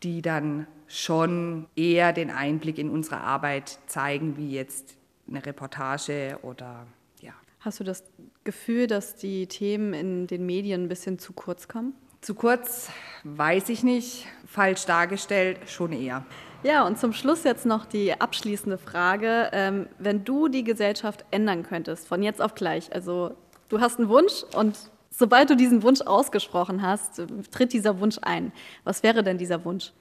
die 0.04 0.22
dann 0.22 0.66
schon 0.86 1.66
eher 1.74 2.12
den 2.12 2.30
Einblick 2.30 2.78
in 2.78 2.90
unsere 2.90 3.18
Arbeit 3.18 3.78
zeigen, 3.86 4.36
wie 4.36 4.52
jetzt 4.52 4.96
eine 5.26 5.44
Reportage 5.44 6.38
oder 6.42 6.86
ja. 7.20 7.32
Hast 7.60 7.80
du 7.80 7.84
das 7.84 8.04
Gefühl, 8.44 8.86
dass 8.86 9.16
die 9.16 9.46
Themen 9.46 9.94
in 9.94 10.26
den 10.26 10.44
Medien 10.44 10.84
ein 10.84 10.88
bisschen 10.88 11.18
zu 11.18 11.32
kurz 11.32 11.66
kommen? 11.66 11.94
Zu 12.20 12.34
kurz 12.34 12.90
weiß 13.24 13.70
ich 13.70 13.82
nicht, 13.82 14.26
falsch 14.46 14.84
dargestellt 14.84 15.58
schon 15.66 15.92
eher. 15.92 16.24
Ja, 16.62 16.86
und 16.86 16.98
zum 16.98 17.12
Schluss 17.12 17.44
jetzt 17.44 17.66
noch 17.66 17.84
die 17.84 18.18
abschließende 18.18 18.78
Frage. 18.78 19.50
Ähm, 19.52 19.88
wenn 19.98 20.24
du 20.24 20.48
die 20.48 20.64
Gesellschaft 20.64 21.24
ändern 21.30 21.62
könntest, 21.62 22.08
von 22.08 22.22
jetzt 22.22 22.40
auf 22.40 22.54
gleich, 22.54 22.94
also 22.94 23.34
du 23.68 23.80
hast 23.80 23.98
einen 23.98 24.08
Wunsch 24.08 24.44
und 24.54 24.90
sobald 25.16 25.50
du 25.50 25.56
diesen 25.56 25.82
Wunsch 25.82 26.00
ausgesprochen 26.00 26.82
hast, 26.82 27.22
tritt 27.50 27.72
dieser 27.72 28.00
Wunsch 28.00 28.18
ein. 28.22 28.52
Was 28.84 29.02
wäre 29.02 29.22
denn 29.22 29.38
dieser 29.38 29.64
Wunsch? 29.64 29.92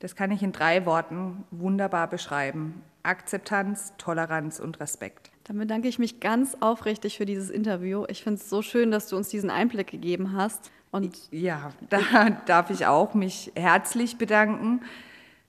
Das 0.00 0.16
kann 0.16 0.30
ich 0.30 0.42
in 0.42 0.52
drei 0.52 0.84
Worten 0.86 1.44
wunderbar 1.50 2.08
beschreiben. 2.08 2.82
Akzeptanz, 3.02 3.92
Toleranz 3.98 4.60
und 4.60 4.80
Respekt. 4.80 5.30
Dann 5.44 5.58
bedanke 5.58 5.88
ich 5.88 5.98
mich 5.98 6.20
ganz 6.20 6.56
aufrichtig 6.60 7.18
für 7.18 7.26
dieses 7.26 7.50
Interview. 7.50 8.04
Ich 8.08 8.22
finde 8.22 8.40
es 8.40 8.48
so 8.48 8.62
schön, 8.62 8.90
dass 8.90 9.08
du 9.08 9.16
uns 9.16 9.28
diesen 9.28 9.50
Einblick 9.50 9.88
gegeben 9.88 10.32
hast. 10.32 10.70
Und 10.90 11.16
ja, 11.30 11.70
da 11.90 12.30
darf 12.46 12.70
ich 12.70 12.86
auch 12.86 13.14
mich 13.14 13.52
herzlich 13.54 14.16
bedanken, 14.16 14.80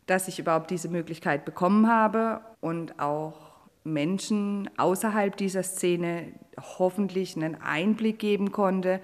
dass 0.06 0.28
ich 0.28 0.40
überhaupt 0.40 0.70
diese 0.70 0.90
Möglichkeit 0.90 1.46
bekommen 1.46 1.88
habe 1.88 2.42
und 2.62 3.00
auch 3.00 3.45
Menschen 3.86 4.70
außerhalb 4.78 5.38
dieser 5.38 5.64
Szene 5.64 6.34
hoffentlich 6.60 7.36
einen 7.36 7.56
Einblick 7.62 8.20
geben 8.20 8.52
konnte, 8.52 9.00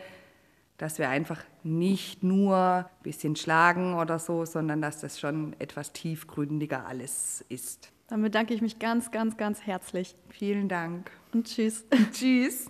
dass 0.78 0.98
wir 0.98 1.10
einfach 1.10 1.44
nicht 1.64 2.24
nur 2.24 2.58
ein 2.58 3.04
bisschen 3.04 3.36
schlagen 3.36 3.94
oder 3.94 4.18
so, 4.18 4.46
sondern 4.46 4.82
dass 4.82 5.00
das 5.00 5.20
schon 5.20 5.56
etwas 5.60 5.94
tiefgründiger 5.94 6.86
alles 6.88 7.46
ist. 7.50 7.92
Dann 8.08 8.24
bedanke 8.24 8.54
ich 8.54 8.62
mich 8.62 8.80
ganz, 8.80 9.12
ganz, 9.12 9.38
ganz 9.38 9.62
herzlich. 9.62 10.16
Vielen 10.30 10.68
Dank. 10.68 11.12
Und 11.34 11.48
tschüss. 11.48 11.86
tschüss. 12.12 12.66